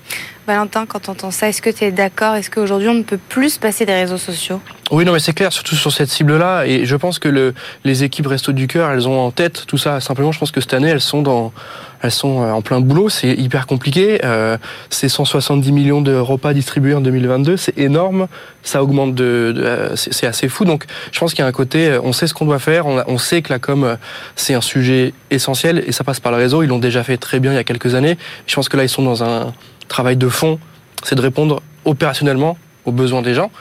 Valentin, 0.48 0.86
quand 0.86 1.08
entends 1.10 1.32
ça, 1.32 1.50
est-ce 1.50 1.62
que 1.62 1.70
tu 1.70 1.84
es 1.84 1.92
d'accord? 1.92 2.36
Est-ce 2.36 2.50
qu'aujourd'hui 2.50 2.90
on 2.90 2.94
ne 2.94 3.04
peut 3.04 3.20
plus 3.30 3.52
se 3.52 3.60
passer 3.60 3.86
des 3.86 3.94
réseaux 3.94 4.18
sociaux? 4.18 4.60
Oui, 4.92 5.06
non, 5.06 5.14
mais 5.14 5.20
c'est 5.20 5.32
clair, 5.32 5.54
surtout 5.54 5.76
sur 5.76 5.92
cette 5.92 6.10
cible-là. 6.10 6.66
Et 6.66 6.86
je 6.86 6.96
pense 6.98 7.18
que 7.18 7.30
le, 7.30 7.54
les 7.86 8.04
équipes 8.04 8.28
Resto 8.28 8.52
du 8.52 8.68
Cœur, 8.68 8.92
elles 8.92 9.08
ont 9.08 9.20
en 9.20 9.32
tête 9.32 9.66
tout 9.66 9.78
ça. 9.78 10.02
Simplement, 10.02 10.34
je 10.34 10.40
pense 10.40 10.52
que 10.52 10.60
cette 10.60 10.74
année, 10.74 10.90
elles 10.90 11.00
sont 11.00 11.22
dans, 11.22 11.54
elles 12.02 12.12
sont 12.12 12.42
euh, 12.42 12.52
en 12.52 12.62
plein 12.62 12.82
boulot. 12.82 13.08
C'est 13.08 13.32
hyper 13.32 13.68
compliqué. 13.68 14.20
Euh, 14.26 14.58
c'est 14.90 15.08
170 15.08 15.72
millions 15.72 16.02
de 16.02 16.14
repas 16.14 16.54
distribués 16.54 16.94
en 16.94 17.00
2022. 17.00 17.56
C'est 17.56 17.78
énorme. 17.78 18.28
Ça 18.64 18.84
augmente 18.84 19.20
euh, 19.22 19.96
c'est 19.96 20.28
assez 20.28 20.50
fou. 20.50 20.66
Donc, 20.66 20.84
je 21.14 21.20
pense 21.20 21.34
qu'il 21.34 21.40
y 21.40 21.46
a 21.46 21.48
un 21.48 21.54
côté, 21.54 21.88
euh, 21.88 22.02
on 22.04 22.12
sait 22.12 22.28
ce 22.28 22.34
qu'on 22.34 22.46
doit 22.46 22.60
faire. 22.60 22.86
On, 22.86 23.02
on 23.08 23.18
sait 23.18 23.42
que 23.42 23.54
la 23.54 23.60
com, 23.60 23.98
c'est 24.36 24.56
un 24.56 24.62
sujet 24.62 25.14
essentiel 25.30 25.86
et 25.88 25.94
ça 25.94 26.04
passe 26.04 26.20
par 26.20 26.34
le 26.34 26.38
réseau. 26.38 26.64
Ils 26.64 26.68
l'ont 26.68 26.80
déjà 26.80 27.04
fait 27.04 27.16
très 27.16 27.40
bien 27.40 27.54
il 27.54 27.56
y 27.56 27.60
a 27.60 27.64
quelques 27.64 27.96
années. 27.96 28.18
Je 28.46 28.56
pense 28.56 28.68
que 28.68 28.76
là, 28.76 28.84
ils 28.84 28.90
sont 28.90 29.04
dans 29.04 29.24
un 29.24 29.54
travail 29.92 30.16
de 30.18 30.30
fond. 30.30 30.60
C'est 31.04 31.16
de 31.16 31.22
répondre 31.22 31.62
opérationnellement 31.86 32.58
aux 32.86 32.92
besoins 32.92 33.22
des 33.22 33.34
gens. 33.34 33.52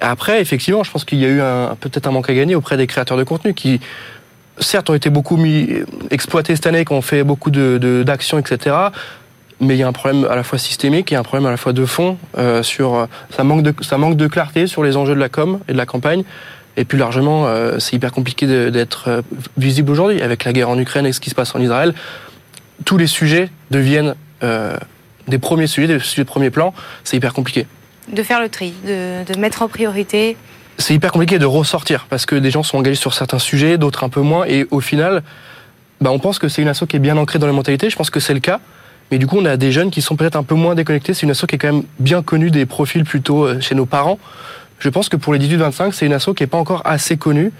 Après, 0.00 0.40
effectivement, 0.40 0.84
je 0.84 0.90
pense 0.90 1.04
qu'il 1.04 1.18
y 1.18 1.24
a 1.24 1.28
eu 1.28 1.40
peut-être 1.80 2.06
un 2.06 2.10
manque 2.12 2.30
à 2.30 2.34
gagner 2.34 2.54
auprès 2.54 2.76
des 2.76 2.86
créateurs 2.86 3.16
de 3.16 3.24
contenu 3.24 3.54
qui, 3.54 3.80
certes, 4.58 4.90
ont 4.90 4.94
été 4.94 5.10
beaucoup 5.10 5.36
mis, 5.36 5.68
exploités 6.10 6.54
cette 6.54 6.66
année, 6.66 6.84
qui 6.84 6.92
ont 6.92 7.02
fait 7.02 7.24
beaucoup 7.24 7.50
de, 7.50 7.78
de- 7.78 8.02
d'actions, 8.04 8.38
etc. 8.38 8.76
Mais 9.60 9.74
il 9.74 9.78
y 9.78 9.82
a 9.82 9.88
un 9.88 9.92
problème 9.92 10.26
à 10.30 10.36
la 10.36 10.42
fois 10.42 10.58
systémique 10.58 11.12
et 11.12 11.16
un 11.16 11.22
problème 11.22 11.46
à 11.46 11.50
la 11.50 11.56
fois 11.56 11.72
de 11.72 11.86
fond 11.86 12.18
euh, 12.36 12.62
sur 12.62 12.94
euh, 12.94 13.06
ça 13.34 13.42
manque 13.42 13.62
de 13.62 13.72
ça 13.82 13.96
manque 13.96 14.16
de 14.18 14.26
clarté 14.26 14.66
sur 14.66 14.84
les 14.84 14.98
enjeux 14.98 15.14
de 15.14 15.20
la 15.20 15.30
com 15.30 15.60
et 15.66 15.72
de 15.72 15.78
la 15.78 15.86
campagne. 15.86 16.24
Et 16.76 16.84
plus 16.84 16.98
largement, 16.98 17.46
euh, 17.46 17.78
c'est 17.78 17.96
hyper 17.96 18.12
compliqué 18.12 18.46
d'être 18.70 19.08
euh, 19.08 19.22
visible 19.56 19.90
aujourd'hui 19.92 20.20
avec 20.20 20.44
la 20.44 20.52
guerre 20.52 20.68
en 20.68 20.78
Ukraine 20.78 21.06
et 21.06 21.12
ce 21.14 21.20
qui 21.20 21.30
se 21.30 21.34
passe 21.34 21.54
en 21.54 21.60
Israël. 21.60 21.94
Tous 22.84 22.98
les 22.98 23.06
sujets 23.06 23.48
deviennent 23.70 24.14
euh, 24.42 24.76
des 25.28 25.38
premiers 25.38 25.66
sujets, 25.66 25.88
des 25.88 25.98
sujets 25.98 26.22
de 26.22 26.28
premier 26.28 26.50
plan. 26.50 26.72
C'est 27.04 27.16
hyper 27.16 27.32
compliqué. 27.32 27.66
De 28.12 28.22
faire 28.22 28.40
le 28.40 28.48
tri, 28.48 28.72
de, 28.86 29.24
de 29.24 29.38
mettre 29.38 29.62
en 29.62 29.68
priorité. 29.68 30.36
c'est 30.78 30.94
hyper 30.94 31.12
compliqué 31.12 31.38
de 31.38 31.46
ressortir 31.46 32.06
parce 32.08 32.26
que 32.26 32.36
des 32.36 32.50
gens 32.50 32.62
sont 32.62 32.78
engagés 32.78 32.96
sur 32.96 33.14
certains 33.14 33.38
sujets, 33.38 33.78
d'autres 33.78 34.04
un 34.04 34.08
peu 34.08 34.20
moins, 34.20 34.44
et 34.46 34.66
au 34.70 34.80
final, 34.80 35.22
bah, 36.00 36.10
on 36.12 36.18
pense 36.18 36.38
que 36.38 36.48
c'est 36.48 36.62
une 36.62 36.68
asso 36.68 36.84
qui 36.88 36.96
est 36.96 37.00
bien 37.00 37.16
ancrée 37.16 37.38
dans 37.38 37.46
la 37.46 37.52
mentalité. 37.52 37.90
Je 37.90 37.96
pense 37.96 38.10
que 38.10 38.20
c'est 38.20 38.34
le 38.34 38.40
cas, 38.40 38.60
mais 39.10 39.18
du 39.18 39.26
coup, 39.26 39.38
on 39.38 39.44
a 39.44 39.56
des 39.56 39.72
jeunes 39.72 39.90
qui 39.90 40.02
sont 40.02 40.16
peut-être 40.16 40.36
un 40.36 40.42
peu 40.42 40.54
moins 40.54 40.74
déconnectés. 40.74 41.14
C'est 41.14 41.22
une 41.22 41.30
asso 41.30 41.46
qui 41.48 41.54
est 41.54 41.58
quand 41.58 41.72
même 41.72 41.84
bien 41.98 42.22
connue 42.22 42.50
des 42.50 42.66
profils 42.66 43.04
plutôt 43.04 43.44
euh, 43.44 43.60
chez 43.60 43.74
nos 43.74 43.86
parents. 43.86 44.18
Je 44.78 44.88
pense 44.88 45.08
que 45.08 45.16
pour 45.16 45.32
les 45.32 45.38
18-25, 45.40 45.92
c'est 45.92 46.06
une 46.06 46.12
asso 46.12 46.30
qui 46.36 46.42
est 46.42 46.48
pas 46.48 46.58
encore 46.58 46.82
assez 46.84 47.16
connue. 47.16 47.52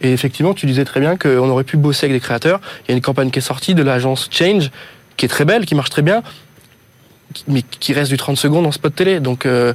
Et 0.00 0.12
effectivement, 0.12 0.54
tu 0.54 0.66
disais 0.66 0.84
très 0.84 1.00
bien 1.00 1.16
qu'on 1.16 1.48
aurait 1.48 1.64
pu 1.64 1.76
bosser 1.76 2.06
avec 2.06 2.16
des 2.16 2.20
créateurs. 2.20 2.60
Il 2.82 2.90
y 2.90 2.94
a 2.94 2.96
une 2.96 3.02
campagne 3.02 3.30
qui 3.30 3.38
est 3.38 3.42
sortie 3.42 3.74
de 3.74 3.82
l'agence 3.82 4.28
Change, 4.30 4.70
qui 5.16 5.26
est 5.26 5.28
très 5.28 5.44
belle, 5.44 5.66
qui 5.66 5.76
marche 5.76 5.90
très 5.90 6.02
bien, 6.02 6.22
mais 7.48 7.62
qui 7.62 7.92
reste 7.92 8.10
du 8.10 8.16
30 8.16 8.36
secondes 8.36 8.66
en 8.66 8.72
spot 8.72 8.94
télé. 8.94 9.20
Donc, 9.20 9.46
euh, 9.46 9.72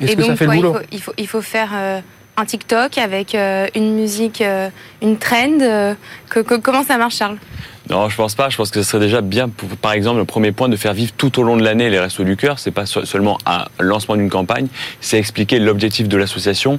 est-ce 0.00 0.12
que 0.16 0.20
donc, 0.20 0.30
ça 0.30 0.36
fait 0.36 0.46
le 0.46 0.54
il, 0.54 0.56
boulot 0.56 0.72
faut, 0.74 0.80
il, 0.92 1.00
faut, 1.00 1.12
il 1.18 1.26
faut 1.28 1.42
faire 1.42 1.70
euh, 1.74 2.00
un 2.36 2.44
TikTok 2.44 2.98
avec 2.98 3.34
euh, 3.34 3.66
une 3.74 3.94
musique, 3.94 4.40
euh, 4.40 4.68
une 5.02 5.18
trend. 5.18 5.60
euh, 5.60 5.94
que- 6.30 6.40
que- 6.40 6.54
comment 6.56 6.84
ça 6.84 6.96
marche, 6.98 7.16
Charles? 7.16 7.36
Non, 7.90 8.08
je 8.10 8.16
pense 8.16 8.34
pas. 8.34 8.50
Je 8.50 8.56
pense 8.56 8.70
que 8.70 8.82
ce 8.82 8.88
serait 8.90 9.02
déjà 9.02 9.22
bien, 9.22 9.48
pour, 9.48 9.68
par 9.70 9.92
exemple, 9.92 10.18
le 10.18 10.24
premier 10.26 10.52
point 10.52 10.68
de 10.68 10.76
faire 10.76 10.92
vivre 10.92 11.12
tout 11.16 11.38
au 11.40 11.42
long 11.42 11.56
de 11.56 11.64
l'année 11.64 11.88
les 11.88 11.98
Restos 11.98 12.24
du 12.24 12.36
Cœur. 12.36 12.58
C'est 12.58 12.70
pas 12.70 12.84
so- 12.86 13.04
seulement 13.06 13.38
un 13.46 13.64
lancement 13.80 14.14
d'une 14.16 14.28
campagne, 14.28 14.68
c'est 15.00 15.18
expliquer 15.18 15.58
l'objectif 15.58 16.06
de 16.06 16.16
l'association 16.18 16.78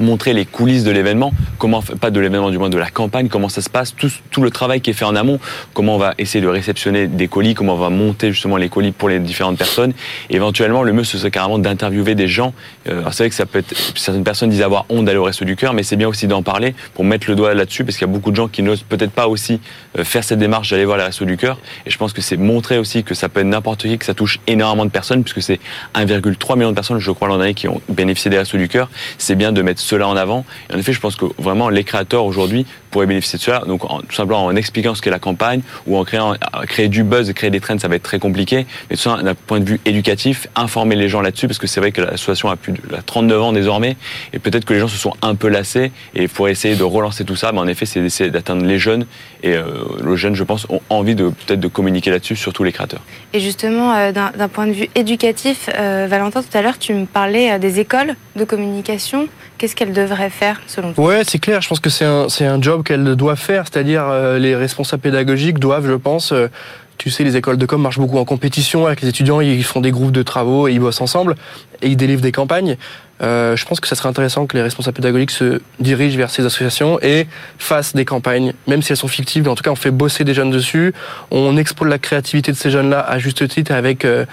montrer 0.00 0.32
les 0.32 0.44
coulisses 0.44 0.84
de 0.84 0.90
l'événement, 0.90 1.32
comment 1.58 1.82
pas 1.82 2.10
de 2.10 2.20
l'événement 2.20 2.50
du 2.50 2.58
moins 2.58 2.70
de 2.70 2.78
la 2.78 2.90
campagne, 2.90 3.28
comment 3.28 3.48
ça 3.48 3.62
se 3.62 3.70
passe, 3.70 3.94
tout, 3.94 4.10
tout 4.30 4.42
le 4.42 4.50
travail 4.50 4.80
qui 4.80 4.90
est 4.90 4.94
fait 4.94 5.04
en 5.04 5.16
amont, 5.16 5.38
comment 5.74 5.96
on 5.96 5.98
va 5.98 6.14
essayer 6.18 6.42
de 6.42 6.48
réceptionner 6.48 7.06
des 7.06 7.28
colis, 7.28 7.54
comment 7.54 7.74
on 7.74 7.78
va 7.78 7.90
monter 7.90 8.32
justement 8.32 8.56
les 8.56 8.68
colis 8.68 8.92
pour 8.92 9.08
les 9.08 9.20
différentes 9.20 9.58
personnes. 9.58 9.92
Éventuellement, 10.30 10.82
le 10.82 10.92
mieux 10.92 11.04
ce 11.04 11.18
serait 11.18 11.30
carrément 11.30 11.58
d'interviewer 11.58 12.14
des 12.14 12.28
gens. 12.28 12.52
Euh, 12.88 13.02
c'est 13.10 13.24
vrai 13.24 13.30
que 13.30 13.64
certaines 13.94 14.24
personnes 14.24 14.50
disent 14.50 14.62
avoir 14.62 14.86
honte 14.88 15.04
d'aller 15.04 15.18
au 15.18 15.24
resto 15.24 15.44
du 15.44 15.56
cœur, 15.56 15.74
mais 15.74 15.82
c'est 15.82 15.96
bien 15.96 16.08
aussi 16.08 16.26
d'en 16.26 16.42
parler 16.42 16.74
pour 16.94 17.04
mettre 17.04 17.28
le 17.28 17.36
doigt 17.36 17.54
là-dessus 17.54 17.84
parce 17.84 17.96
qu'il 17.96 18.06
y 18.06 18.10
a 18.10 18.12
beaucoup 18.12 18.30
de 18.30 18.36
gens 18.36 18.48
qui 18.48 18.62
n'osent 18.62 18.82
peut-être 18.82 19.12
pas 19.12 19.28
aussi 19.28 19.60
euh, 19.98 20.04
faire 20.04 20.24
cette 20.24 20.38
démarche 20.38 20.70
d'aller 20.70 20.84
voir 20.84 20.98
les 20.98 21.04
restos 21.04 21.24
du 21.24 21.36
cœur. 21.36 21.58
Et 21.86 21.90
je 21.90 21.98
pense 21.98 22.12
que 22.12 22.20
c'est 22.20 22.36
montrer 22.36 22.78
aussi 22.78 23.04
que 23.04 23.14
ça 23.14 23.28
peut 23.28 23.40
être 23.40 23.46
n'importe 23.46 23.82
qui, 23.82 23.98
que 23.98 24.04
ça 24.04 24.14
touche 24.14 24.40
énormément 24.46 24.84
de 24.84 24.90
personnes 24.90 25.22
puisque 25.22 25.42
c'est 25.42 25.60
1,3 25.94 26.56
million 26.56 26.70
de 26.70 26.74
personnes, 26.74 26.98
je 26.98 27.10
crois, 27.10 27.28
l'an 27.28 27.38
dernier 27.38 27.54
qui 27.54 27.68
ont 27.68 27.80
bénéficié 27.88 28.30
des 28.30 28.38
restos 28.38 28.58
du 28.58 28.68
cœur. 28.68 28.88
C'est 29.18 29.34
bien 29.34 29.52
mettre 29.62 29.80
cela 29.80 30.08
en 30.08 30.16
avant. 30.16 30.44
Et 30.70 30.74
en 30.74 30.78
effet, 30.78 30.92
je 30.92 31.00
pense 31.00 31.16
que 31.16 31.26
vraiment 31.38 31.68
les 31.68 31.84
créateurs 31.84 32.24
aujourd'hui 32.24 32.66
pourraient 32.90 33.06
bénéficier 33.06 33.38
de 33.38 33.42
cela. 33.42 33.62
Donc 33.66 33.82
tout 33.82 34.14
simplement 34.14 34.44
en 34.44 34.56
expliquant 34.56 34.94
ce 34.94 35.02
qu'est 35.02 35.10
la 35.10 35.18
campagne 35.18 35.60
ou 35.86 35.96
en 35.96 36.04
créant 36.04 36.34
créer 36.66 36.88
du 36.88 37.04
buzz, 37.04 37.32
créer 37.32 37.50
des 37.50 37.60
trends, 37.60 37.78
ça 37.78 37.88
va 37.88 37.96
être 37.96 38.02
très 38.02 38.18
compliqué. 38.18 38.66
Mais 38.90 38.96
tout 38.96 39.02
ça 39.02 39.22
d'un 39.22 39.34
point 39.34 39.60
de 39.60 39.64
vue 39.64 39.80
éducatif, 39.84 40.46
informer 40.56 40.96
les 40.96 41.08
gens 41.08 41.20
là-dessus 41.20 41.46
parce 41.46 41.58
que 41.58 41.66
c'est 41.66 41.80
vrai 41.80 41.92
que 41.92 42.00
l'association 42.00 42.48
a 42.48 42.56
plus 42.56 42.72
de 42.72 42.78
a 42.94 43.02
39 43.02 43.42
ans 43.42 43.52
désormais 43.52 43.96
et 44.32 44.38
peut-être 44.38 44.64
que 44.64 44.72
les 44.72 44.80
gens 44.80 44.88
se 44.88 44.96
sont 44.96 45.14
un 45.22 45.34
peu 45.34 45.48
lassés 45.48 45.92
et 46.14 46.28
pour 46.28 46.48
essayer 46.48 46.76
de 46.76 46.84
relancer 46.84 47.24
tout 47.24 47.36
ça, 47.36 47.52
mais 47.52 47.58
en 47.58 47.66
effet, 47.66 47.86
c'est 47.86 48.00
d'essayer 48.00 48.30
d'atteindre 48.30 48.64
les 48.64 48.78
jeunes 48.78 49.06
et 49.42 49.54
euh, 49.54 49.64
les 50.04 50.16
jeunes, 50.16 50.34
je 50.34 50.44
pense, 50.44 50.66
ont 50.68 50.80
envie 50.90 51.14
de 51.14 51.28
peut-être 51.28 51.60
de 51.60 51.68
communiquer 51.68 52.10
là-dessus, 52.10 52.36
surtout 52.36 52.64
les 52.64 52.72
créateurs. 52.72 53.00
Et 53.32 53.40
justement, 53.40 53.94
euh, 53.94 54.12
d'un 54.12 54.48
point 54.48 54.66
de 54.66 54.72
vue 54.72 54.88
éducatif, 54.94 55.68
euh, 55.78 56.06
Valentin, 56.08 56.42
tout 56.42 56.56
à 56.56 56.62
l'heure, 56.62 56.78
tu 56.78 56.94
me 56.94 57.06
parlais 57.06 57.58
des 57.58 57.80
écoles 57.80 58.14
de 58.36 58.44
communication. 58.44 59.28
Qu'est-ce 59.58 59.74
qu'elles 59.74 59.92
devraient 59.92 60.30
faire 60.30 60.60
selon 60.68 60.92
toi 60.92 61.04
Ouais, 61.04 61.22
c'est 61.26 61.40
clair. 61.40 61.60
Je 61.60 61.68
pense 61.68 61.80
que 61.80 61.90
c'est 61.90 62.04
un, 62.04 62.26
un 62.40 62.62
job 62.62 62.84
qu'elle 62.84 63.16
doit 63.16 63.36
faire. 63.36 63.64
C'est-à-dire, 63.70 64.04
euh, 64.08 64.38
les 64.38 64.54
responsables 64.54 65.02
pédagogiques 65.02 65.58
doivent, 65.58 65.88
je 65.88 65.94
pense, 65.94 66.32
euh, 66.32 66.48
tu 66.96 67.10
sais, 67.10 67.24
les 67.24 67.36
écoles 67.36 67.58
de 67.58 67.66
com 67.66 67.80
marchent 67.80 67.98
beaucoup 67.98 68.18
en 68.18 68.24
compétition 68.24 68.86
avec 68.86 69.00
les 69.00 69.08
étudiants. 69.08 69.40
Ils 69.40 69.64
font 69.64 69.80
des 69.80 69.90
groupes 69.90 70.12
de 70.12 70.22
travaux 70.22 70.68
et 70.68 70.72
ils 70.72 70.80
bossent 70.80 71.00
ensemble 71.00 71.34
et 71.82 71.88
ils 71.88 71.96
délivrent 71.96 72.22
des 72.22 72.32
campagnes. 72.32 72.76
Euh, 73.20 73.56
je 73.56 73.64
pense 73.64 73.80
que 73.80 73.88
ça 73.88 73.96
serait 73.96 74.08
intéressant 74.08 74.46
que 74.46 74.56
les 74.56 74.62
responsables 74.62 74.94
pédagogiques 74.94 75.32
se 75.32 75.60
dirigent 75.80 76.16
vers 76.16 76.30
ces 76.30 76.44
associations 76.44 77.00
et 77.02 77.26
fassent 77.58 77.94
des 77.94 78.04
campagnes, 78.04 78.52
même 78.68 78.82
si 78.82 78.92
elles 78.92 78.96
sont 78.98 79.08
fictives. 79.08 79.42
Mais 79.42 79.48
en 79.48 79.56
tout 79.56 79.64
cas, 79.64 79.70
on 79.70 79.76
fait 79.76 79.90
bosser 79.90 80.24
des 80.24 80.34
jeunes 80.34 80.50
dessus. 80.50 80.92
On 81.30 81.56
exploite 81.56 81.90
la 81.90 81.98
créativité 81.98 82.52
de 82.52 82.56
ces 82.56 82.70
jeunes-là 82.70 83.00
à 83.00 83.18
juste 83.18 83.46
titre 83.48 83.72
avec 83.72 84.04
euh, 84.04 84.24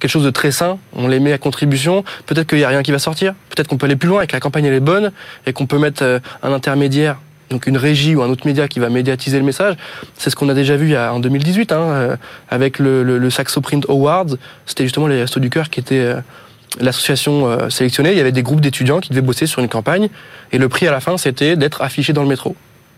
quelque 0.00 0.10
chose 0.10 0.24
de 0.24 0.30
très 0.30 0.50
sain, 0.50 0.78
on 0.94 1.08
les 1.08 1.20
met 1.20 1.32
à 1.32 1.38
contribution, 1.38 2.04
peut-être 2.26 2.46
qu'il 2.48 2.58
n'y 2.58 2.64
a 2.64 2.68
rien 2.68 2.82
qui 2.82 2.92
va 2.92 2.98
sortir, 2.98 3.34
peut-être 3.50 3.68
qu'on 3.68 3.78
peut 3.78 3.86
aller 3.86 3.96
plus 3.96 4.08
loin 4.08 4.22
et 4.22 4.26
que 4.26 4.32
la 4.32 4.40
campagne 4.40 4.64
elle 4.64 4.74
est 4.74 4.80
bonne 4.80 5.12
et 5.46 5.52
qu'on 5.52 5.66
peut 5.66 5.78
mettre 5.78 6.02
euh, 6.02 6.18
un 6.42 6.52
intermédiaire, 6.52 7.16
donc 7.50 7.66
une 7.66 7.76
régie 7.76 8.14
ou 8.14 8.22
un 8.22 8.28
autre 8.28 8.46
média 8.46 8.68
qui 8.68 8.80
va 8.80 8.88
médiatiser 8.88 9.38
le 9.38 9.44
message. 9.44 9.76
C'est 10.18 10.30
ce 10.30 10.36
qu'on 10.36 10.48
a 10.48 10.54
déjà 10.54 10.76
vu 10.76 10.96
en 10.96 11.20
2018 11.20 11.72
hein, 11.72 11.76
euh, 11.78 12.16
avec 12.50 12.78
le, 12.78 13.02
le, 13.02 13.30
Saxo 13.30 13.60
Print 13.60 13.88
Awards, 13.88 14.36
c'était 14.66 14.84
justement 14.84 15.06
les 15.06 15.20
Restos 15.20 15.40
du 15.40 15.50
Cœur 15.50 15.70
qui 15.70 15.80
étaient 15.80 16.00
euh, 16.00 16.20
l'association 16.80 17.70
sélectionnée, 17.70 18.10
il 18.10 18.18
y 18.18 18.20
avait 18.20 18.32
des 18.32 18.42
groupes 18.42 18.60
d'étudiants 18.60 18.98
qui 18.98 19.10
devaient 19.10 19.20
bosser 19.20 19.46
sur 19.46 19.60
une 19.60 19.68
campagne 19.68 20.08
et 20.50 20.58
le 20.58 20.68
prix 20.68 20.88
à 20.88 20.90
la 20.90 20.98
fin 20.98 21.16
c'était 21.16 21.54
d'être 21.54 21.82
affiché 21.82 22.12
dans 22.12 22.22
le 22.22 22.28
métro. 22.28 22.56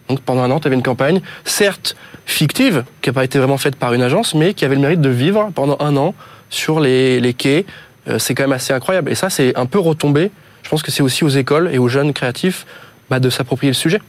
Donc 0.08 0.20
pendant 0.20 0.42
un 0.42 0.50
an, 0.50 0.60
tu 0.60 0.66
avais 0.66 0.76
une 0.76 0.82
campagne, 0.82 1.20
certes 1.44 1.96
fictive, 2.26 2.84
qui 3.02 3.10
n'a 3.10 3.12
pas 3.12 3.24
été 3.24 3.38
vraiment 3.38 3.58
faite 3.58 3.76
par 3.76 3.92
une 3.92 4.02
agence, 4.02 4.34
mais 4.34 4.54
qui 4.54 4.64
avait 4.64 4.74
le 4.74 4.80
mérite 4.80 5.00
de 5.00 5.08
vivre 5.08 5.50
pendant 5.54 5.76
un 5.80 5.96
an 5.96 6.14
sur 6.50 6.80
les, 6.80 7.34
quais. 7.36 7.66
Euh, 8.08 8.18
c'est 8.18 8.34
quand 8.34 8.44
même 8.44 8.52
assez 8.52 8.72
incroyable. 8.72 9.10
Et 9.10 9.14
ça, 9.14 9.30
c'est 9.30 9.56
un 9.56 9.66
peu 9.66 9.78
retombé. 9.78 10.30
Je 10.62 10.68
pense 10.68 10.82
que 10.82 10.90
c'est 10.90 11.02
aussi 11.02 11.24
aux 11.24 11.28
écoles 11.28 11.70
et 11.72 11.78
aux 11.78 11.88
jeunes 11.88 12.12
créatifs 12.12 12.66
bah, 13.10 13.20
de 13.20 13.30
s'approprier 13.30 13.70
le 13.70 13.74
sujet. 13.74 14.00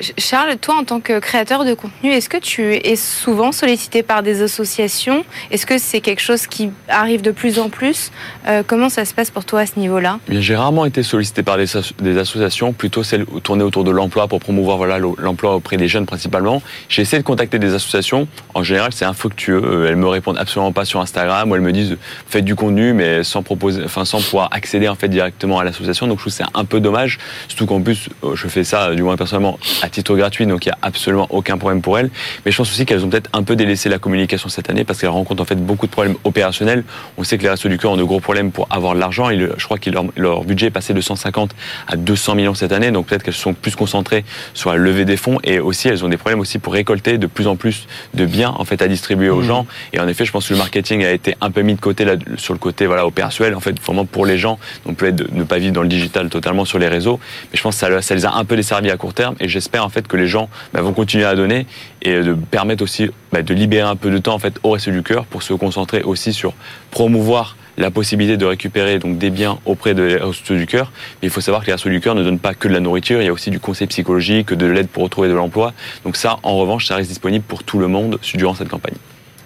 Ch- 0.00 0.12
Charles, 0.18 0.56
toi, 0.56 0.76
en 0.76 0.84
tant 0.84 1.00
que 1.00 1.18
créateur 1.18 1.64
de 1.64 1.74
contenu, 1.74 2.10
est-ce 2.10 2.28
que 2.28 2.38
tu 2.38 2.74
es 2.74 2.96
souvent 2.96 3.52
sollicité 3.52 4.02
par 4.02 4.22
des 4.22 4.40
associations? 4.42 5.24
Est-ce 5.50 5.66
que 5.66 5.76
c'est 5.78 6.00
quelque 6.00 6.22
chose 6.22 6.46
qui 6.46 6.70
arrive 6.88 7.20
de 7.22 7.30
plus 7.32 7.58
en 7.58 7.68
plus? 7.68 8.10
Euh, 8.48 8.62
Comment 8.66 8.88
ça 8.88 9.04
se 9.04 9.12
passe 9.12 9.30
pour 9.30 9.44
toi 9.44 9.60
à 9.60 9.66
ce 9.66 9.78
niveau-là? 9.78 10.18
Eh 10.30 10.40
J'ai 10.40 10.56
rarement 10.56 10.86
été 10.86 11.02
sollicité 11.02 11.42
par 11.42 11.58
des, 11.58 11.76
as- 11.76 11.92
des 11.98 12.16
associations, 12.18 12.72
plutôt 12.72 13.02
celles 13.02 13.26
tournées 13.42 13.62
autour 13.64 13.84
de 13.84 13.90
l'emploi 13.90 14.26
pour 14.26 14.40
promouvoir 14.40 14.86
l'emploi 15.18 15.54
auprès 15.56 15.76
des 15.76 15.88
jeunes 15.88 16.06
principalement. 16.06 16.62
J'ai 16.88 17.02
essayé 17.02 17.18
de 17.20 17.26
contacter 17.26 17.58
des 17.58 17.74
associations. 17.74 18.26
En 18.54 18.62
général, 18.62 18.92
c'est 18.94 19.04
infructueux. 19.04 19.62
Euh, 19.62 19.88
Elles 19.88 19.96
me 19.96 20.08
répondent 20.08 20.38
absolument 20.38 20.72
pas 20.72 20.84
sur 20.86 21.00
Instagram 21.00 21.50
ou 21.50 21.54
elles 21.56 21.60
me 21.60 21.72
disent 21.72 21.96
faites 22.26 22.44
du 22.44 22.54
contenu, 22.54 22.94
mais 22.94 23.22
sans 23.22 23.42
proposer, 23.42 23.82
sans 23.88 24.22
pouvoir 24.22 24.48
accéder 24.52 24.88
directement 25.08 25.58
à 25.58 25.64
l'association. 25.64 26.06
Donc 26.06 26.18
je 26.18 26.22
trouve 26.22 26.32
que 26.32 26.36
c'est 26.38 26.58
un 26.58 26.64
peu 26.64 26.80
dommage, 26.80 27.18
surtout 27.48 27.66
qu'en 27.66 27.82
plus 27.82 28.08
euh, 28.24 28.34
je 28.34 28.48
fais 28.48 28.64
ça, 28.64 28.94
du 28.94 29.02
moins 29.02 29.16
personnellement, 29.16 29.58
à 29.82 29.88
titre 29.90 30.16
gratuit, 30.16 30.46
donc 30.46 30.64
il 30.64 30.68
n'y 30.68 30.72
a 30.72 30.78
absolument 30.82 31.26
aucun 31.30 31.58
problème 31.58 31.82
pour 31.82 31.98
elles. 31.98 32.10
Mais 32.44 32.52
je 32.52 32.56
pense 32.56 32.70
aussi 32.70 32.86
qu'elles 32.86 33.04
ont 33.04 33.08
peut-être 33.08 33.30
un 33.32 33.42
peu 33.42 33.56
délaissé 33.56 33.88
la 33.88 33.98
communication 33.98 34.48
cette 34.48 34.70
année 34.70 34.84
parce 34.84 35.00
qu'elles 35.00 35.10
rencontrent 35.10 35.42
en 35.42 35.46
fait 35.46 35.56
beaucoup 35.56 35.86
de 35.86 35.92
problèmes 35.92 36.16
opérationnels. 36.24 36.84
On 37.16 37.24
sait 37.24 37.38
que 37.38 37.42
les 37.42 37.50
Restos 37.50 37.68
du 37.68 37.78
Cœur 37.78 37.92
ont 37.92 37.96
de 37.96 38.04
gros 38.04 38.20
problèmes 38.20 38.52
pour 38.52 38.66
avoir 38.70 38.94
de 38.94 39.00
l'argent. 39.00 39.30
Je 39.30 39.64
crois 39.64 39.78
que 39.78 39.90
leur, 39.90 40.04
leur, 40.16 40.44
budget 40.44 40.66
est 40.66 40.70
passé 40.70 40.94
de 40.94 41.00
150 41.00 41.54
à 41.86 41.96
200 41.96 42.34
millions 42.34 42.54
cette 42.54 42.72
année, 42.72 42.90
donc 42.90 43.06
peut-être 43.06 43.22
qu'elles 43.22 43.34
sont 43.34 43.54
plus 43.54 43.76
concentrées 43.76 44.24
sur 44.54 44.70
la 44.70 44.76
levée 44.76 45.04
des 45.04 45.16
fonds 45.16 45.38
et 45.44 45.60
aussi 45.60 45.88
elles 45.88 46.04
ont 46.04 46.08
des 46.08 46.16
problèmes 46.16 46.40
aussi 46.40 46.58
pour 46.58 46.72
récolter 46.72 47.18
de 47.18 47.26
plus 47.26 47.46
en 47.46 47.56
plus 47.56 47.86
de 48.14 48.24
biens 48.26 48.54
en 48.56 48.64
fait 48.64 48.82
à 48.82 48.88
distribuer 48.88 49.28
aux 49.30 49.42
mmh. 49.42 49.46
gens. 49.46 49.66
Et 49.92 50.00
en 50.00 50.08
effet, 50.08 50.24
je 50.24 50.32
pense 50.32 50.48
que 50.48 50.54
le 50.54 50.58
marketing 50.58 51.04
a 51.04 51.12
été 51.12 51.34
un 51.40 51.50
peu 51.50 51.62
mis 51.62 51.74
de 51.74 51.80
côté 51.80 52.04
là, 52.04 52.14
sur 52.36 52.54
le 52.54 52.58
côté 52.58 52.86
voilà 52.86 53.06
opérationnel 53.06 53.54
en 53.54 53.60
fait 53.60 53.78
vraiment 53.80 54.04
pour 54.04 54.26
les 54.26 54.38
gens. 54.38 54.58
Donc 54.86 54.96
peut-être 54.96 55.32
ne 55.32 55.44
pas 55.44 55.58
vivre 55.58 55.72
dans 55.72 55.82
le 55.82 55.88
digital 55.88 56.28
totalement 56.28 56.64
sur 56.64 56.78
les 56.78 56.88
réseaux, 56.88 57.20
mais 57.52 57.56
je 57.56 57.62
pense 57.62 57.74
que 57.74 57.80
ça, 57.80 58.02
ça 58.02 58.14
les 58.14 58.24
a 58.24 58.34
un 58.34 58.44
peu 58.44 58.56
desservis 58.56 58.90
à 58.90 58.96
court 58.96 59.14
terme 59.14 59.34
et 59.40 59.48
j'espère 59.48 59.79
en 59.84 59.88
fait 59.88 60.06
que 60.06 60.16
les 60.16 60.26
gens 60.26 60.48
bah, 60.72 60.80
vont 60.80 60.92
continuer 60.92 61.24
à 61.24 61.34
donner 61.34 61.66
et 62.02 62.20
de 62.20 62.34
permettre 62.34 62.82
aussi 62.82 63.10
bah, 63.32 63.42
de 63.42 63.54
libérer 63.54 63.88
un 63.88 63.96
peu 63.96 64.10
de 64.10 64.18
temps 64.18 64.34
en 64.34 64.38
fait 64.38 64.54
au 64.62 64.70
reste 64.70 64.88
du 64.88 65.02
cœur 65.02 65.26
pour 65.26 65.42
se 65.42 65.52
concentrer 65.54 66.02
aussi 66.02 66.32
sur 66.32 66.54
promouvoir 66.90 67.56
la 67.80 67.90
possibilité 67.90 68.36
de 68.36 68.44
récupérer 68.44 68.98
donc 68.98 69.18
des 69.18 69.30
biens 69.30 69.58
auprès 69.64 69.94
des 69.94 70.16
Restos 70.16 70.54
du 70.54 70.66
Cœur. 70.66 70.92
Mais 71.20 71.28
il 71.28 71.30
faut 71.30 71.40
savoir 71.40 71.62
que 71.62 71.66
les 71.66 71.72
Restos 71.72 71.88
du 71.88 72.00
Cœur 72.00 72.14
ne 72.14 72.22
donnent 72.22 72.38
pas 72.38 72.54
que 72.54 72.68
de 72.68 72.74
la 72.74 72.80
nourriture, 72.80 73.22
il 73.22 73.24
y 73.24 73.28
a 73.28 73.32
aussi 73.32 73.50
du 73.50 73.60
conseil 73.60 73.86
psychologique, 73.86 74.52
de 74.52 74.66
l'aide 74.66 74.88
pour 74.88 75.02
retrouver 75.02 75.28
de 75.28 75.34
l'emploi. 75.34 75.72
Donc 76.04 76.16
ça, 76.16 76.38
en 76.42 76.56
revanche, 76.56 76.86
ça 76.86 76.96
reste 76.96 77.08
disponible 77.08 77.44
pour 77.46 77.64
tout 77.64 77.78
le 77.78 77.88
monde 77.88 78.18
durant 78.34 78.54
cette 78.54 78.68
campagne. 78.68 78.96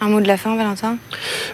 Un 0.04 0.10
mot 0.10 0.20
de 0.20 0.28
la 0.28 0.36
fin, 0.36 0.54
Valentin? 0.54 0.98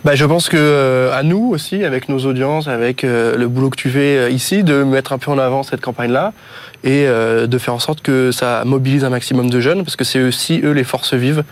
Bah, 0.05 0.17
Je 0.17 0.25
pense 0.25 0.49
que 0.49 0.57
euh, 0.57 1.17
à 1.17 1.23
nous 1.23 1.51
aussi, 1.53 1.85
avec 1.85 2.09
nos 2.09 2.19
audiences, 2.27 2.67
avec 2.67 3.05
euh, 3.05 3.37
le 3.37 3.47
boulot 3.47 3.71
que 3.71 3.77
tu 3.77 3.91
fais 3.91 4.19
euh, 4.19 4.29
ici, 4.29 4.65
de 4.65 4.83
mettre 4.83 5.13
un 5.13 5.19
peu 5.19 5.31
en 5.31 5.39
avant 5.39 5.63
cette 5.63 5.81
campagne-là 5.81 6.33
et 6.83 7.05
de 7.05 7.59
faire 7.59 7.75
en 7.75 7.79
sorte 7.79 8.01
que 8.01 8.33
ça 8.33 8.63
mobilise 8.65 9.05
un 9.05 9.11
maximum 9.11 9.51
de 9.51 9.61
jeunes, 9.61 9.85
parce 9.85 9.97
que 9.97 10.05
c'est 10.05 10.23
aussi 10.23 10.63
eux 10.65 10.71
les 10.73 10.83
forces 10.83 11.13
vives 11.13 11.45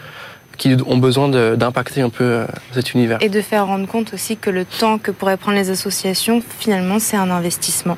qui 0.59 0.77
ont 0.87 0.99
besoin 0.99 1.29
d'impacter 1.29 2.03
un 2.03 2.11
peu 2.11 2.25
euh, 2.25 2.47
cet 2.75 2.93
univers. 2.93 3.19
Et 3.21 3.29
de 3.29 3.41
faire 3.41 3.67
rendre 3.67 3.87
compte 3.87 4.13
aussi 4.13 4.37
que 4.37 4.51
le 4.51 4.65
temps 4.65 4.99
que 4.99 5.13
pourraient 5.13 5.37
prendre 5.37 5.57
les 5.57 5.71
associations, 5.71 6.43
finalement, 6.59 6.99
c'est 6.99 7.17
un 7.17 7.31
investissement. 7.31 7.97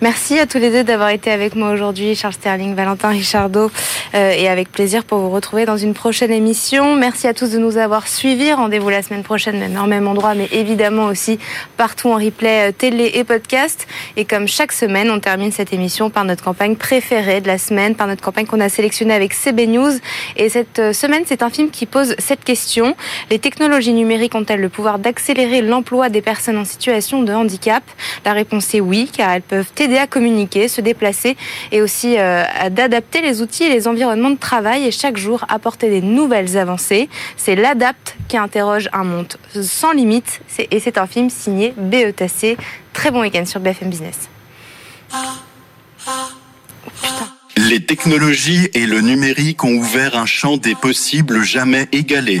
Merci 0.00 0.38
à 0.38 0.46
tous 0.46 0.58
les 0.58 0.70
deux 0.70 0.84
d'avoir 0.84 1.10
été 1.10 1.30
avec 1.30 1.54
moi 1.54 1.70
aujourd'hui, 1.70 2.14
Charles 2.16 2.32
Sterling, 2.32 2.74
Valentin 2.74 3.10
Richardot, 3.10 3.70
euh, 4.14 4.32
et 4.32 4.48
avec 4.48 4.72
plaisir 4.72 5.04
pour 5.04 5.18
vous 5.18 5.28
retrouver 5.28 5.66
dans 5.66 5.76
une 5.76 5.92
prochaine 5.92 6.32
émission. 6.32 6.96
Merci 6.96 7.26
à 7.26 7.34
tous 7.34 7.52
de 7.52 7.58
nous 7.58 7.76
avoir 7.76 8.08
suivis. 8.08 8.54
Rendez-vous 8.54 8.88
la 8.88 9.02
semaine 9.02 9.22
prochaine, 9.22 9.58
même 9.58 9.76
en 9.76 9.86
même 9.86 10.08
endroit, 10.08 10.34
mais 10.34 10.48
évidemment 10.50 11.04
aussi 11.04 11.38
partout 11.76 12.08
en 12.08 12.16
replay 12.16 12.70
euh, 12.70 12.72
télé 12.72 13.12
et 13.14 13.24
podcast. 13.24 13.86
Et 14.16 14.24
comme 14.24 14.48
chaque 14.48 14.72
semaine, 14.72 15.10
on 15.10 15.20
termine 15.20 15.52
cette 15.52 15.74
émission 15.74 16.08
par 16.08 16.24
notre 16.24 16.42
campagne 16.42 16.74
préférée 16.74 17.42
de 17.42 17.48
la 17.48 17.58
semaine, 17.58 17.94
par 17.94 18.06
notre 18.06 18.22
campagne 18.22 18.46
qu'on 18.46 18.60
a 18.60 18.70
sélectionnée 18.70 19.12
avec 19.12 19.34
CB 19.34 19.66
News. 19.66 19.92
Et 20.36 20.48
cette 20.48 20.94
semaine, 20.94 21.24
c'est 21.26 21.42
un 21.42 21.50
film 21.50 21.68
qui 21.68 21.84
pose 21.84 21.97
cette 22.18 22.44
question. 22.44 22.94
Les 23.30 23.38
technologies 23.38 23.92
numériques 23.92 24.34
ont-elles 24.34 24.60
le 24.60 24.68
pouvoir 24.68 24.98
d'accélérer 24.98 25.62
l'emploi 25.62 26.08
des 26.08 26.22
personnes 26.22 26.58
en 26.58 26.64
situation 26.64 27.22
de 27.22 27.32
handicap? 27.32 27.82
La 28.24 28.32
réponse 28.32 28.74
est 28.74 28.80
oui, 28.80 29.10
car 29.14 29.30
elles 29.30 29.42
peuvent 29.42 29.70
aider 29.78 29.98
à 29.98 30.06
communiquer, 30.06 30.68
se 30.68 30.80
déplacer 30.80 31.36
et 31.72 31.82
aussi 31.82 32.16
euh, 32.18 32.44
d'adapter 32.70 33.20
les 33.20 33.42
outils 33.42 33.64
et 33.64 33.70
les 33.70 33.88
environnements 33.88 34.30
de 34.30 34.38
travail 34.38 34.86
et 34.86 34.90
chaque 34.90 35.16
jour 35.16 35.44
apporter 35.48 35.88
des 35.90 36.02
nouvelles 36.02 36.56
avancées. 36.56 37.08
C'est 37.36 37.56
l'Adapt 37.56 38.16
qui 38.28 38.36
interroge 38.36 38.88
un 38.92 39.04
monde 39.04 39.34
sans 39.62 39.92
limite 39.92 40.40
et 40.70 40.80
c'est 40.80 40.98
un 40.98 41.06
film 41.06 41.30
signé 41.30 41.74
BETC. 41.76 42.56
Très 42.92 43.10
bon 43.10 43.20
week-end 43.20 43.44
sur 43.46 43.60
BFM 43.60 43.90
Business. 43.90 44.28
putain. 46.84 47.37
Les 47.68 47.80
technologies 47.80 48.70
et 48.72 48.86
le 48.86 49.02
numérique 49.02 49.62
ont 49.62 49.74
ouvert 49.74 50.16
un 50.16 50.24
champ 50.24 50.56
des 50.56 50.74
possibles 50.74 51.42
jamais 51.42 51.86
égalé. 51.92 52.40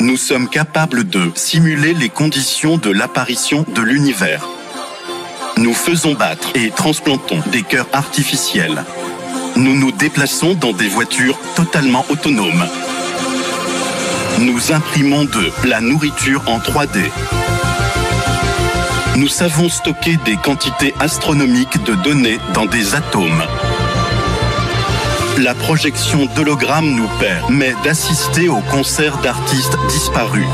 Nous 0.00 0.16
sommes 0.16 0.48
capables 0.48 1.06
de 1.06 1.30
simuler 1.34 1.92
les 1.92 2.08
conditions 2.08 2.78
de 2.78 2.88
l'apparition 2.88 3.66
de 3.74 3.82
l'univers. 3.82 4.48
Nous 5.58 5.74
faisons 5.74 6.14
battre 6.14 6.48
et 6.54 6.70
transplantons 6.70 7.42
des 7.52 7.60
cœurs 7.60 7.88
artificiels. 7.92 8.82
Nous 9.56 9.78
nous 9.78 9.92
déplaçons 9.92 10.54
dans 10.54 10.72
des 10.72 10.88
voitures 10.88 11.38
totalement 11.54 12.06
autonomes. 12.08 12.66
Nous 14.38 14.72
imprimons 14.72 15.24
de 15.24 15.52
la 15.68 15.82
nourriture 15.82 16.42
en 16.46 16.60
3D. 16.60 17.10
Nous 19.16 19.28
savons 19.28 19.68
stocker 19.68 20.16
des 20.24 20.36
quantités 20.36 20.94
astronomiques 20.98 21.84
de 21.84 21.94
données 21.96 22.38
dans 22.54 22.64
des 22.64 22.94
atomes 22.94 23.44
la 25.38 25.54
projection 25.54 26.26
d'hologramme 26.34 26.94
nous 26.94 27.08
permet 27.20 27.74
d'assister 27.84 28.48
au 28.48 28.60
concert 28.70 29.18
d'artistes 29.18 29.76
disparus. 29.88 30.46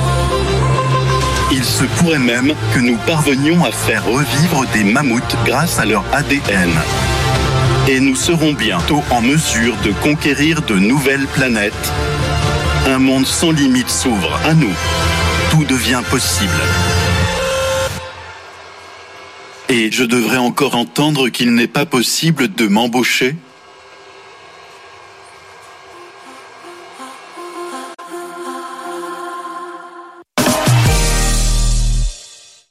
Il 1.50 1.64
se 1.64 1.84
pourrait 1.84 2.18
même 2.18 2.54
que 2.74 2.80
nous 2.80 2.96
parvenions 3.06 3.64
à 3.64 3.72
faire 3.72 4.04
revivre 4.04 4.66
des 4.72 4.84
mammouths 4.84 5.36
grâce 5.44 5.78
à 5.78 5.86
leur 5.86 6.04
ADN. 6.12 6.70
Et 7.88 8.00
nous 8.00 8.16
serons 8.16 8.52
bientôt 8.52 9.02
en 9.10 9.22
mesure 9.22 9.76
de 9.84 9.92
conquérir 10.02 10.62
de 10.62 10.74
nouvelles 10.74 11.26
planètes. 11.28 11.92
Un 12.86 12.98
monde 12.98 13.26
sans 13.26 13.52
limite 13.52 13.90
s'ouvre 13.90 14.38
à 14.44 14.52
nous. 14.54 14.74
Tout 15.50 15.64
devient 15.64 16.02
possible. 16.10 16.50
Et 19.70 19.90
je 19.90 20.04
devrais 20.04 20.38
encore 20.38 20.74
entendre 20.74 21.30
qu'il 21.30 21.54
n'est 21.54 21.68
pas 21.68 21.86
possible 21.86 22.52
de 22.52 22.66
m'embaucher 22.66 23.36